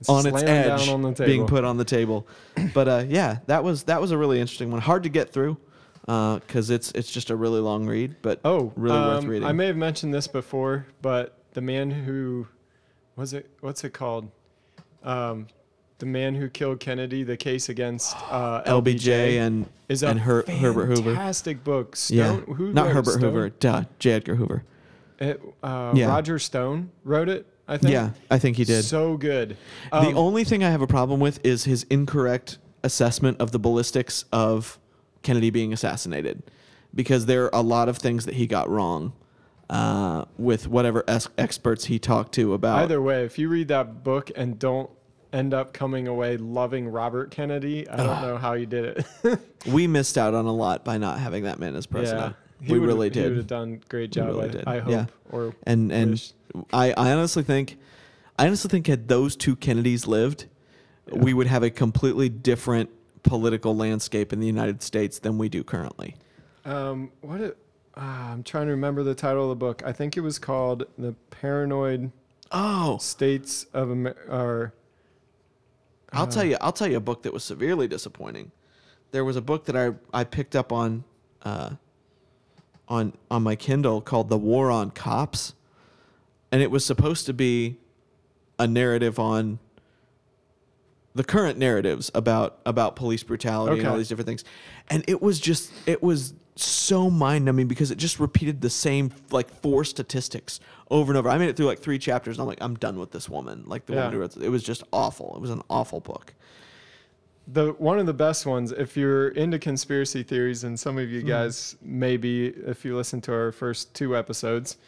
[0.08, 1.26] on its edge down on the table.
[1.26, 2.26] being put on the table.
[2.72, 4.80] But uh, yeah, that was that was a really interesting one.
[4.80, 5.56] Hard to get through
[6.06, 9.48] because it's it's just a really long read, but Oh, really worth um, reading.
[9.48, 12.46] I may have mentioned this before, but the man who
[13.16, 13.50] was it?
[13.60, 14.30] What's it called?
[15.02, 15.48] Um,
[15.98, 17.22] the man who killed Kennedy.
[17.22, 21.14] The case against uh, LBJ and is and Her- Herbert Hoover.
[21.14, 21.96] fantastic book.
[21.96, 22.16] Stone,
[22.48, 23.22] yeah, who not Herbert Stone?
[23.22, 24.12] Hoover, duh, J.
[24.12, 24.64] Edgar Hoover.
[25.18, 26.08] It, uh, Yeah.
[26.08, 27.46] Roger Stone wrote it.
[27.66, 27.92] I think.
[27.92, 28.82] Yeah, I think he did.
[28.84, 29.56] So good.
[29.90, 33.58] the Um, only thing I have a problem with is his incorrect assessment of the
[33.58, 34.78] ballistics of
[35.22, 36.42] Kennedy being assassinated,
[36.94, 39.14] because there are a lot of things that he got wrong
[39.70, 42.80] uh, with whatever es- experts he talked to about.
[42.80, 44.90] Either way, if you read that book and don't
[45.34, 49.38] end up coming away loving Robert Kennedy, I don't know how you did it.
[49.66, 52.36] we missed out on a lot by not having that man as president.
[52.62, 53.46] He we really He would have did.
[53.48, 54.28] done great job.
[54.28, 54.64] really I, did.
[54.66, 54.90] I hope.
[54.92, 55.06] Yeah.
[55.30, 56.32] Or And and wish.
[56.72, 57.76] I, I honestly think
[58.38, 60.46] I honestly think had those two Kennedys lived,
[61.12, 61.18] Yeah.
[61.18, 62.90] we would have a completely different
[63.24, 66.14] political landscape in the United States than we do currently.
[66.64, 67.40] um, what?
[67.40, 67.58] It,
[67.96, 69.82] ah, I'm trying to remember the title of the book.
[69.84, 72.12] I think it was called "The Paranoid
[72.52, 74.74] Oh, States of America." Or
[76.14, 76.56] I'll tell you.
[76.60, 78.50] I'll tell you a book that was severely disappointing.
[79.10, 81.04] There was a book that I I picked up on
[81.42, 81.70] uh,
[82.88, 85.54] on on my Kindle called "The War on Cops,"
[86.52, 87.76] and it was supposed to be
[88.58, 89.58] a narrative on
[91.14, 93.98] the current narratives about about police brutality and all Okay.
[93.98, 94.44] these different things,
[94.88, 99.10] and it was just it was so mind numbing because it just repeated the same
[99.30, 101.28] like four statistics over and over.
[101.28, 103.64] I made it through like three chapters, and I'm like, I'm done with this woman.
[103.66, 103.98] Like the Yeah.
[104.00, 104.42] woman who wrote it.
[104.44, 105.32] It was just awful.
[105.34, 106.32] It was an awful book.
[107.46, 111.14] the one of the best ones if you're into conspiracy theories and some of Hmm.
[111.14, 114.78] you guys maybe if you listen to our first two episodes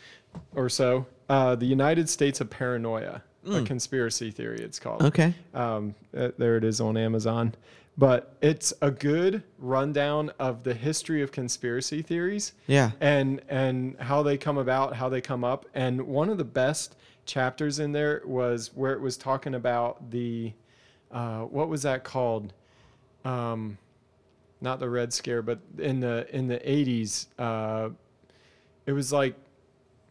[0.54, 3.66] or so uh, the united states of paranoia a Mm.
[3.66, 5.34] conspiracy theory it's called Okay.
[5.52, 7.52] um, uh, there it is on amazon
[7.98, 12.90] but it's a good rundown of the history of conspiracy theories Yeah.
[13.00, 15.66] and and how they come about, how they come up.
[15.74, 20.52] And one of the best chapters in there was where it was talking about the
[21.10, 22.52] uh, what was that called?
[23.24, 23.78] Um,
[24.60, 27.90] not the Red Scare, but in the in the eighties, uh,
[28.86, 29.34] it was like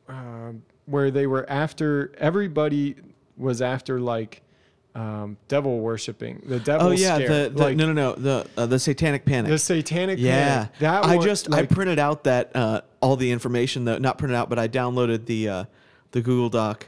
[0.08, 2.96] um where they were after everybody
[3.38, 4.42] was after like
[4.96, 7.18] um, devil worshiping the devil Oh yeah.
[7.18, 9.52] The, the like, no no no the uh, the Satanic Panic.
[9.52, 10.56] the satanic yeah.
[10.56, 10.80] panic.
[10.80, 14.38] that I one, just I printed out that uh, all the information that not printed
[14.38, 15.66] out, but I downloaded the uh,
[16.12, 16.88] the Google Doc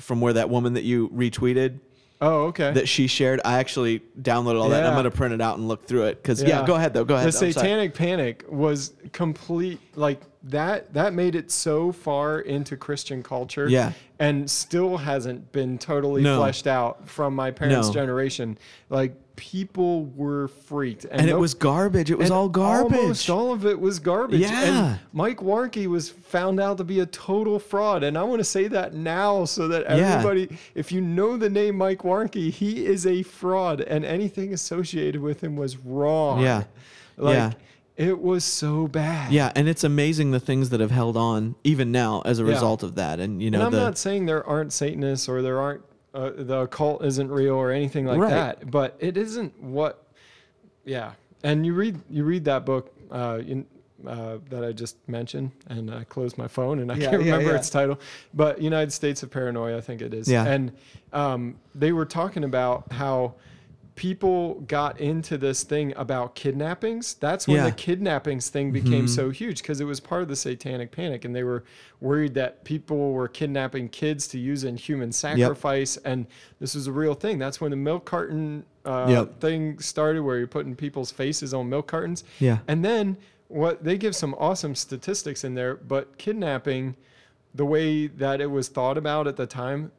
[0.00, 1.78] from where that woman that you retweeted
[2.20, 3.40] oh okay that she shared.
[3.44, 4.78] I actually downloaded all that.
[4.78, 4.98] and I'm Yeah.
[4.98, 6.60] gonna print it out and look through it because yeah.
[6.60, 6.66] Yeah.
[6.66, 7.04] Go ahead though.
[7.04, 7.28] Go ahead.
[7.32, 7.46] the though.
[7.46, 7.64] I'm sorry.
[7.64, 13.92] satanic panic was complete like that that made it so far into christian culture Yeah.
[14.18, 16.38] and still hasn't been totally No.
[16.38, 17.92] fleshed out from my parents No.
[17.94, 18.56] generation
[18.88, 22.10] like people were freaked And it no- was garbage.
[22.10, 22.98] It was all garbage.
[22.98, 24.40] Almost all of it was garbage.
[24.40, 24.88] Yeah.
[24.90, 28.02] And Mike Warnke was found out to be a total fraud.
[28.02, 30.18] And I want to say that now so that Yeah.
[30.18, 35.20] everybody, if you know the name Mike Warnke, he is a fraud and anything associated
[35.22, 36.42] with him was wrong.
[36.42, 36.64] Yeah.
[37.16, 37.52] Like, Yeah.
[37.96, 39.32] it was so bad.
[39.32, 42.50] Yeah, and it's amazing the things that have held on even now as a Yeah.
[42.50, 43.20] result of that.
[43.20, 45.82] And you know and I'm the not saying there aren't Satanists or there aren't
[46.14, 48.30] uh, the occult isn't real or anything like Right.
[48.30, 50.04] that, but it isn't what.
[50.84, 53.66] Yeah, and you read you read that book uh, in,
[54.06, 57.32] uh, that I just mentioned, and I closed my phone and I Yeah, can't yeah,
[57.32, 57.58] remember yeah.
[57.58, 57.98] its title,
[58.32, 60.28] but United States of Paranoia, I think it is.
[60.28, 60.44] Yeah.
[60.46, 60.72] and
[61.12, 63.34] um, they were talking about how
[63.98, 67.14] people got into this thing about kidnappings.
[67.14, 67.64] That's when Yeah.
[67.64, 71.34] the kidnappings thing became so huge because it was part of the satanic panic and
[71.34, 71.64] they were
[72.00, 76.26] worried that people were kidnapping kids to use in human sacrifice and
[76.60, 77.38] this was a real thing.
[77.40, 79.40] That's when the milk carton uh, Yep.
[79.40, 82.22] thing started where you're putting people's faces on milk cartons.
[82.38, 82.58] Yeah.
[82.68, 83.16] And then
[83.48, 86.94] what they give some awesome statistics in there, but kidnapping,
[87.52, 89.90] the way that it was thought about at the time,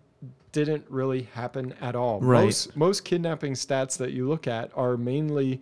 [0.52, 2.20] didn't really happen at all.
[2.22, 2.46] Right.
[2.46, 5.62] Most most kidnapping stats that you look at are mainly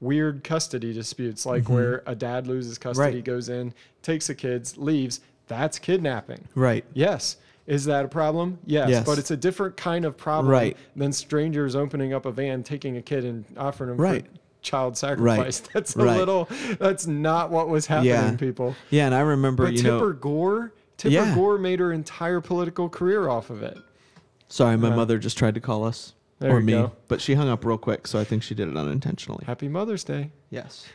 [0.00, 3.16] weird custody disputes, like where a dad loses custody, Mm-hmm.
[3.16, 3.24] Right.
[3.24, 5.20] goes in, takes the kids, leaves.
[5.46, 6.46] That's kidnapping.
[6.54, 6.84] Right.
[6.94, 7.36] Yes.
[7.66, 8.58] Is that a problem?
[8.66, 9.06] Yes, Yes.
[9.06, 10.76] But it's a different kind of problem Right.
[10.96, 14.24] than strangers opening up a van, taking a kid, and offering him Right.
[14.24, 14.30] for
[14.62, 15.60] child sacrifice.
[15.74, 16.16] That's a Right.
[16.16, 16.48] little.
[16.78, 18.36] That's not what was happening, Yeah.
[18.36, 18.74] people.
[18.90, 21.34] Yeah, and I remember, But you Tipper know, Gore, Tipper Yeah.
[21.34, 23.78] Gore made her entire political career off of it.
[24.48, 26.92] sorry, my Uh, mother just tried to call us or me, go.
[27.08, 29.44] but she hung up real quick, so I think she did it unintentionally.
[29.46, 30.30] Happy Mother's Day.
[30.50, 30.86] Yes.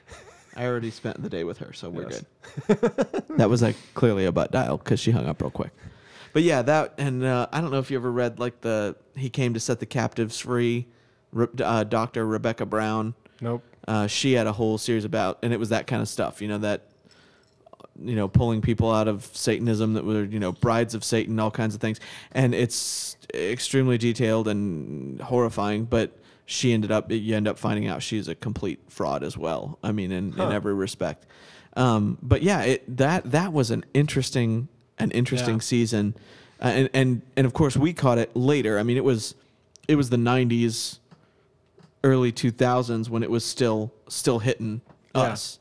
[0.56, 2.24] I already spent the day with her, so we're Yes.
[2.68, 3.24] good.
[3.38, 5.72] that was like clearly a butt dial because she hung up real quick.
[6.34, 9.30] But yeah, that and uh, I don't know if you ever read like the he
[9.30, 10.88] came to set the captives free,
[11.32, 13.16] Re- uh, Doctor Rebecca Brown.
[13.41, 13.64] Nope.
[13.88, 16.41] Uh, she had a whole series about, and it was that kind of stuff.
[16.41, 16.89] You know that,
[18.04, 21.52] you know, pulling people out of Satanism that were you know brides of Satan, all
[21.52, 22.00] kinds of things,
[22.32, 25.86] and it's extremely detailed and horrifying.
[25.86, 26.12] But
[26.46, 29.80] she ended up, you end up finding out she's a complete fraud as well.
[29.84, 31.26] I mean, in, in every respect.
[31.76, 34.68] Um, but yeah, it that that was an interesting
[35.00, 35.62] an interesting Yeah.
[35.62, 36.16] season,
[36.62, 38.78] uh, and and and of course we caught it later.
[38.80, 39.36] I mean, it was
[39.88, 41.00] it was the '90s
[42.04, 44.82] early 2000s when it was still still hitting
[45.16, 45.22] Yeah.
[45.24, 45.60] us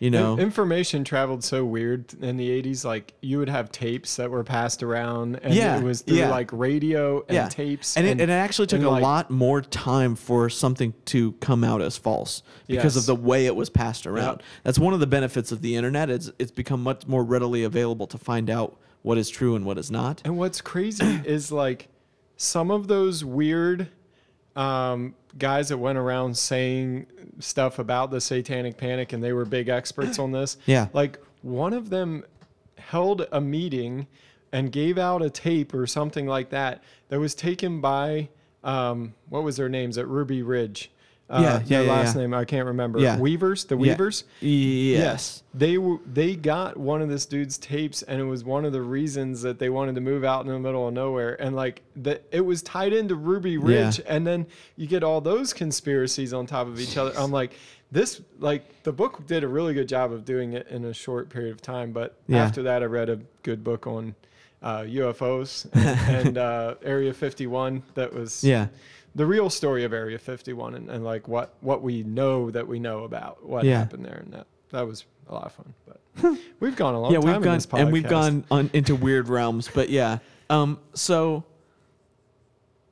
[0.00, 2.84] you know In- information traveled so weird in the 80s.
[2.84, 6.30] Like you would have tapes that were passed around, and Yeah, it was through yeah.
[6.30, 7.96] like radio and yeah tapes.
[7.96, 11.64] and, it, and it actually took a like- lot more time for something to come
[11.64, 12.96] out as false because Yes.
[12.96, 14.42] of the way it was passed around Yep.
[14.64, 18.06] that's one of the benefits of the internet it's it's become much more readily available
[18.08, 21.88] to find out what is true and what is not And what's crazy is like
[22.36, 23.88] some of those weird
[24.56, 27.06] um, guys that went around saying
[27.38, 30.56] stuff about the satanic panic and they were big experts on this.
[30.66, 30.88] Yeah.
[30.92, 32.24] Like one of them
[32.78, 34.06] held a meeting
[34.52, 38.28] and gave out a tape or something like that that was taken by
[38.62, 40.90] um, what was their names at Ruby Ridge.
[41.30, 42.20] Uh, Yeah, yeah, their yeah, last yeah.
[42.22, 42.98] name I can't remember.
[42.98, 43.18] Yeah.
[43.18, 43.80] Weavers, the Yeah.
[43.92, 44.24] Weavers.
[44.40, 48.72] yes They w- they got one of this dude's tapes, and it was one of
[48.72, 51.40] the reasons that they wanted to move out in the middle of nowhere.
[51.40, 54.46] And like that, it was tied into Ruby Ridge, and then
[54.76, 57.12] you get all those conspiracies on top of each other.
[57.18, 57.54] I'm like,
[57.90, 61.30] this like the book did a really good job of doing it in a short
[61.30, 61.92] period of time.
[61.92, 62.44] But Yeah.
[62.44, 64.14] after that, I read a good book on
[64.62, 67.82] uh, UFOs and, and uh, Area 51.
[67.94, 68.66] That was yeah
[69.14, 72.78] the real story of Area 51 and, and like what what we know that we
[72.78, 73.78] know about what Yeah.
[73.78, 75.72] happened there, and that that was a lot of fun.
[75.86, 76.00] But
[76.60, 79.68] we've gone a long yeah time we've gone and we've gone on into weird realms
[79.74, 81.42] but yeah um so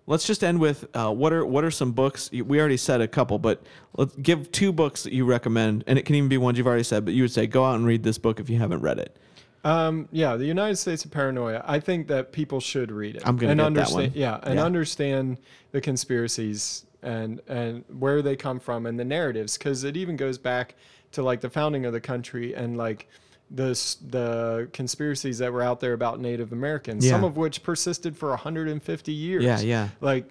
[0.08, 3.06] let's just end with uh, what are what are some books we already said a
[3.06, 3.62] couple but
[3.96, 6.82] let's give two books that you recommend and it can even be ones you've already
[6.82, 8.98] said but you would say go out and read this book if you haven't read
[8.98, 9.16] it
[9.64, 11.62] Um, yeah, the United States of Paranoia.
[11.66, 13.22] I think that people should read it.
[13.26, 14.12] I'm gonna and get that understand.
[14.12, 14.20] one.
[14.20, 14.64] Yeah, and Yeah.
[14.64, 15.38] understand
[15.70, 20.38] the conspiracies and and where they come from and the narratives, because it even goes
[20.38, 20.74] back
[21.12, 23.08] to like the founding of the country and like
[23.50, 23.68] the
[24.08, 29.12] the conspiracies that were out there about Native Americans, some of which persisted for 150
[29.12, 29.44] years.
[29.44, 30.24] yeah yeah like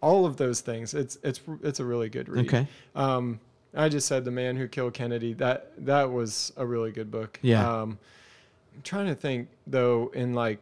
[0.00, 0.94] all of those things.
[0.94, 2.46] It's it's it's a really good read.
[2.46, 3.40] okay Um,
[3.74, 5.34] I just said the man who killed Kennedy.
[5.34, 7.38] That that was a really good book.
[7.42, 7.68] Yeah.
[7.82, 7.98] Um,
[8.78, 10.60] I'm trying to think though, in like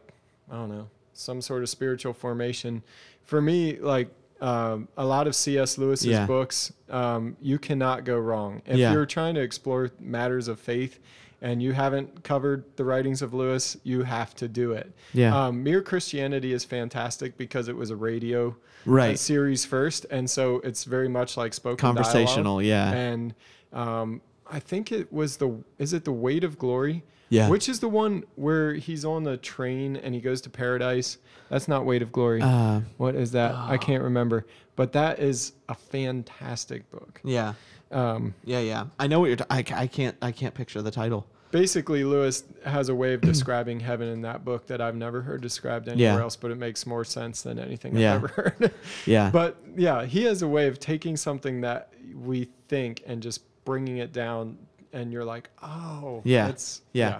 [0.51, 2.81] I don't know, some sort of spiritual formation.
[3.25, 4.09] For me, like
[4.41, 5.77] um, a lot of C.S.
[5.77, 6.25] Lewis's Yeah.
[6.25, 8.91] books, um, you cannot go wrong if Yeah.
[8.93, 10.99] you're trying to explore matters of faith.
[11.39, 14.91] And you haven't covered the writings of Lewis, you have to do it.
[15.13, 15.39] Yeah.
[15.47, 18.53] Um, Mere Christianity is fantastic because it was a radio uh,
[18.91, 22.03] right series first, and so it's very much like spoken dialogue.
[22.11, 23.35] conversational yeah And
[23.73, 27.03] um, I think it was the is it the Weight of Glory?
[27.29, 27.49] Yeah.
[27.49, 31.17] Which is the one where he's on the train and he goes to paradise?
[31.49, 32.41] That's not Weight of Glory.
[32.41, 33.53] uh, what is that?
[33.55, 34.45] I can't remember.
[34.75, 37.19] But that is a fantastic book.
[37.23, 37.53] yeah
[37.91, 40.91] Um, yeah yeah i know what you're t- I, I can't i can't picture the
[40.91, 45.21] title basically, Lewis has a way of describing heaven in that book that I've never
[45.21, 46.21] heard described anywhere Yeah.
[46.21, 48.15] else, but it makes more sense than anything Yeah.
[48.15, 48.27] I've ever
[48.59, 48.73] heard.
[49.05, 53.41] yeah But yeah, he has a way of taking something that we think and just
[53.63, 54.57] bringing it down,
[54.93, 56.47] and you're like, oh, Yeah.
[56.49, 57.19] it's Yeah.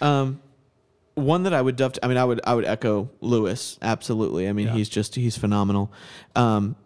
[0.00, 0.40] Um,
[1.14, 1.94] one that I would dove.
[2.02, 4.48] I mean, I would I would echo Lewis absolutely.
[4.48, 4.74] I mean, Yeah.
[4.74, 5.90] he's just he's phenomenal.
[6.34, 6.76] Um,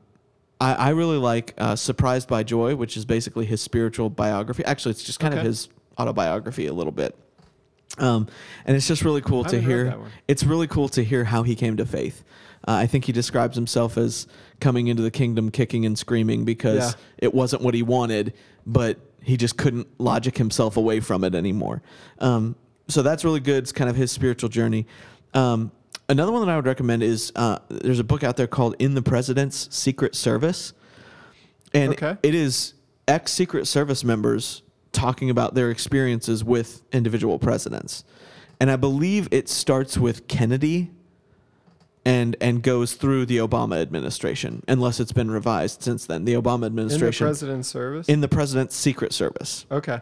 [0.60, 4.64] I, I really like uh, Surprised by Joy, which is basically his spiritual biography.
[4.64, 5.68] Actually, it's just kind of his
[5.98, 7.16] autobiography a little bit.
[7.98, 8.28] Um,
[8.66, 9.98] and it's just really cool to hear.
[10.28, 12.22] It's really cool to hear how he came to faith.
[12.68, 14.28] Uh, I think he describes himself as
[14.60, 17.00] coming into the kingdom kicking and screaming because Yeah.
[17.18, 18.34] it wasn't what he wanted,
[18.66, 21.82] but he just couldn't logic himself away from it anymore.
[22.18, 22.56] Um,
[22.88, 23.62] so that's really good.
[23.62, 24.86] It's kind of his spiritual journey.
[25.34, 25.70] Um,
[26.08, 28.94] another one that I would recommend is uh, there's a book out there called In
[28.94, 30.72] the President's Secret Service.
[31.72, 32.16] And Okay.
[32.22, 32.74] it is
[33.06, 34.62] ex Secret Service members
[34.92, 38.04] talking about their experiences with individual presidents.
[38.58, 40.90] And I believe it starts with Kennedy
[42.04, 46.24] and and goes through the Obama administration, unless it's been revised since then.
[46.24, 48.08] The Obama administration In the president's service.
[48.08, 50.00] in the president's Secret Service okay.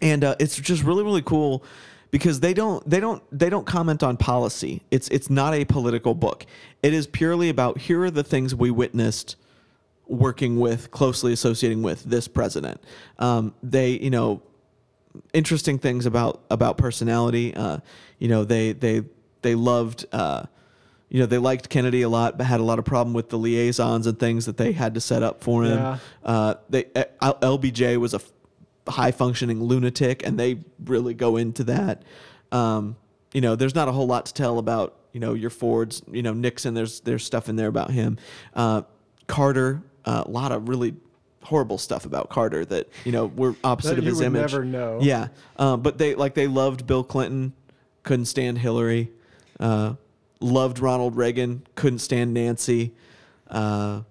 [0.00, 1.64] and uh, it's just really really cool
[2.10, 6.14] because they don't they don't they don't comment on policy it's it's not a political
[6.14, 6.46] book
[6.82, 9.36] it is purely about here are the things we witnessed
[10.06, 12.80] working with closely associating with this president
[13.18, 14.40] um, they you know
[15.34, 17.78] interesting things about about personality uh,
[18.18, 19.02] you know they they
[19.42, 20.44] they loved uh,
[21.08, 23.38] you know they liked Kennedy a lot, but had a lot of problem with the
[23.38, 25.78] liaisons and things that they had to set up for him.
[25.78, 25.98] Yeah.
[26.24, 26.84] Uh, they
[27.20, 28.32] uh, LBJ was a f-
[28.88, 32.02] high functioning lunatic, and they really go into that.
[32.52, 32.96] Um,
[33.32, 36.02] you know, there's not a whole lot to tell about you know your Fords.
[36.10, 36.74] You know Nixon.
[36.74, 38.18] There's there's stuff in there about him.
[38.54, 38.82] Uh,
[39.26, 39.82] Carter.
[40.04, 40.94] uh, A lot of really
[41.42, 44.52] horrible stuff about Carter that you know were opposite of his image.
[44.52, 44.98] never know.
[45.00, 45.28] Yeah,
[45.58, 47.52] um, but they like they loved Bill Clinton,
[48.02, 49.10] couldn't stand Hillary,
[49.60, 49.94] uh,
[50.40, 52.94] loved Ronald Reagan, couldn't stand Nancy,
[53.48, 54.02] uh,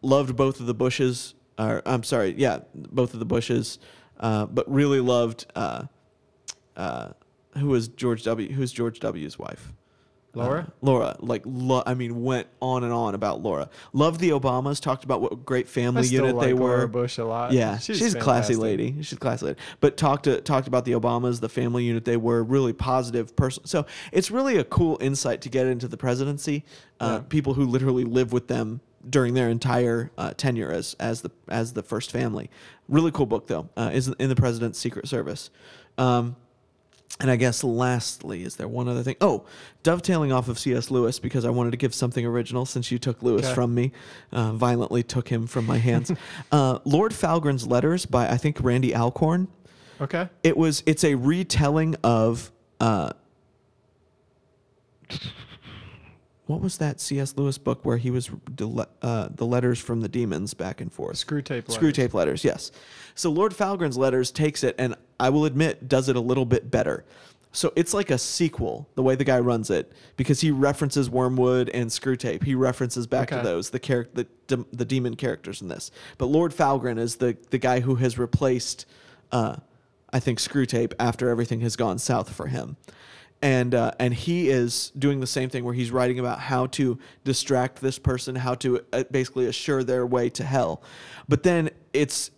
[0.00, 1.34] loved both of the Bushes.
[1.58, 3.78] Or I'm sorry, yeah, both of the Bushes,
[4.18, 5.84] uh, but really loved uh,
[6.76, 7.10] uh,
[7.58, 8.50] who was George W.
[8.52, 9.72] Who's George W.'s wife?
[10.34, 10.60] Laura?
[10.60, 13.68] Uh, Laura, like, lo- I mean, went on and on about Laura.
[13.92, 14.80] Loved the Obamas.
[14.80, 16.68] Talked about what a great family unit like they were.
[16.76, 16.88] Laura.
[16.88, 17.52] Bush a lot.
[17.52, 18.94] Yeah, she's, a classy lady.
[19.02, 19.58] She's a classy lady.
[19.80, 23.66] But talked to, talked about the Obamas, the family unit they were, really positive person.
[23.66, 26.64] So it's really a cool insight to get into the presidency.
[26.98, 27.22] Uh, Yeah.
[27.28, 28.80] People who literally live with them
[29.10, 32.48] during their entire uh, tenure as as the as the first family.
[32.88, 33.68] Really cool book though.
[33.76, 35.50] Uh, is in the president's Secret Service.
[35.98, 36.36] Um,
[37.20, 39.16] and I guess lastly, is there one other thing?
[39.20, 39.44] Oh,
[39.82, 40.90] dovetailing off of C.S.
[40.90, 43.54] Lewis, because I wanted to give something original since you took Lewis Okay.
[43.54, 43.92] from me,
[44.32, 46.10] uh, violently took him from my hands.
[46.52, 49.48] uh, Lord Foulgrin's Letters by, I think, Randy Alcorn.
[50.00, 50.28] Okay.
[50.42, 52.50] It was, it's a retelling of,
[52.80, 53.12] uh,
[56.52, 57.34] what was that C.S.
[57.38, 61.16] Lewis book where he was uh, the letters from the demons back and forth?
[61.16, 61.70] Screwtape.
[61.70, 61.96] Screw letters.
[61.96, 62.70] tape letters, yes.
[63.14, 66.70] So Lord Foulgrin's letters takes it, and I will admit, does it a little bit
[66.70, 67.06] better.
[67.52, 71.70] So it's like a sequel, the way the guy runs it, because he references Wormwood
[71.70, 72.44] and Screwtape.
[72.44, 75.90] He references back to those, the char- the, dem- the demon characters in this.
[76.18, 78.84] But Lord Falgren is the, the guy who has replaced,
[79.32, 79.56] uh,
[80.12, 82.76] I think, Screwtape after everything has gone south for him
[83.42, 86.98] and uh, and he is doing the same thing where he's writing about how to
[87.24, 90.82] distract this person, how to uh, basically assure their way to hell.
[91.28, 92.30] But then it's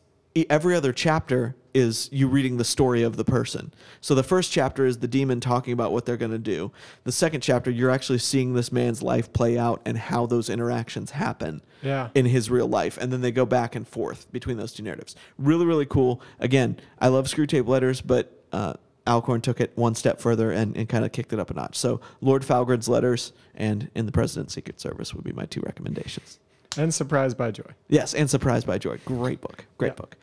[0.50, 3.72] every other chapter is you reading the story of the person.
[4.00, 6.70] So the first chapter is the demon talking about what they're going to do.
[7.02, 11.10] The second chapter, you're actually seeing this man's life play out and how those interactions
[11.10, 12.10] happen Yeah.
[12.14, 15.14] in his real life and then they go back and forth between those two narratives
[15.36, 18.72] really really cool again i love screwtape letters but uh,
[19.06, 21.76] alcorn took it one step further and, and kind of kicked it up a notch
[21.76, 26.38] so lord foulgrin's letters and in the president's secret service would be my two recommendations
[26.78, 27.62] and surprised by joy.
[27.88, 29.94] yes and surprised by joy great book great Yeah.
[29.96, 30.16] book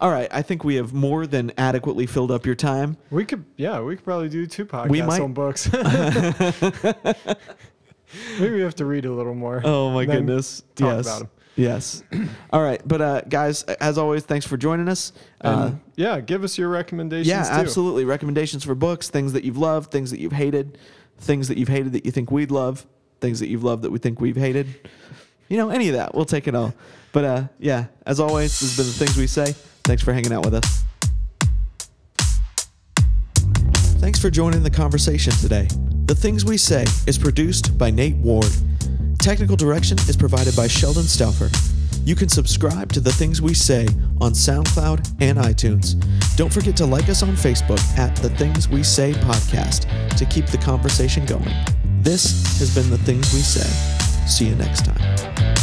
[0.00, 3.44] all right i think we have more than adequately filled up your time We could,
[3.56, 5.70] yeah, we could probably do two podcasts We might- on books.
[8.40, 9.60] Maybe we have to read a little more.
[9.64, 11.22] oh my goodness talk yes.
[11.60, 12.02] Yes
[12.52, 16.58] all right but uh, guys as always thanks for joining us uh, yeah, give us
[16.58, 17.28] your recommendations.
[17.28, 17.60] Yeah, too.
[17.60, 18.04] absolutely.
[18.04, 20.78] Recommendations for books, things that you've loved, things that you've hated,
[21.18, 22.86] things that you've hated that you think we'd love,
[23.20, 24.88] things that you've loved that we think we've hated.
[25.48, 26.14] You know, any of that.
[26.14, 26.74] We'll take it all.
[27.12, 29.52] But uh, yeah, as always, this has been the things we say.
[29.84, 30.84] Thanks for hanging out with us.
[34.00, 35.68] Thanks for joining the conversation today.
[36.04, 38.50] The Things We Say is produced by Nate Ward.
[39.20, 41.50] Technical direction is provided by Sheldon Stauffer.
[42.04, 43.86] You can subscribe to The Things We Say
[44.18, 46.02] on SoundCloud and iTunes.
[46.36, 50.46] Don't forget to like us on Facebook at The Things We Say Podcast to keep
[50.46, 51.52] the conversation going.
[52.00, 53.68] This has been The Things We Say.
[54.26, 55.59] See you next time.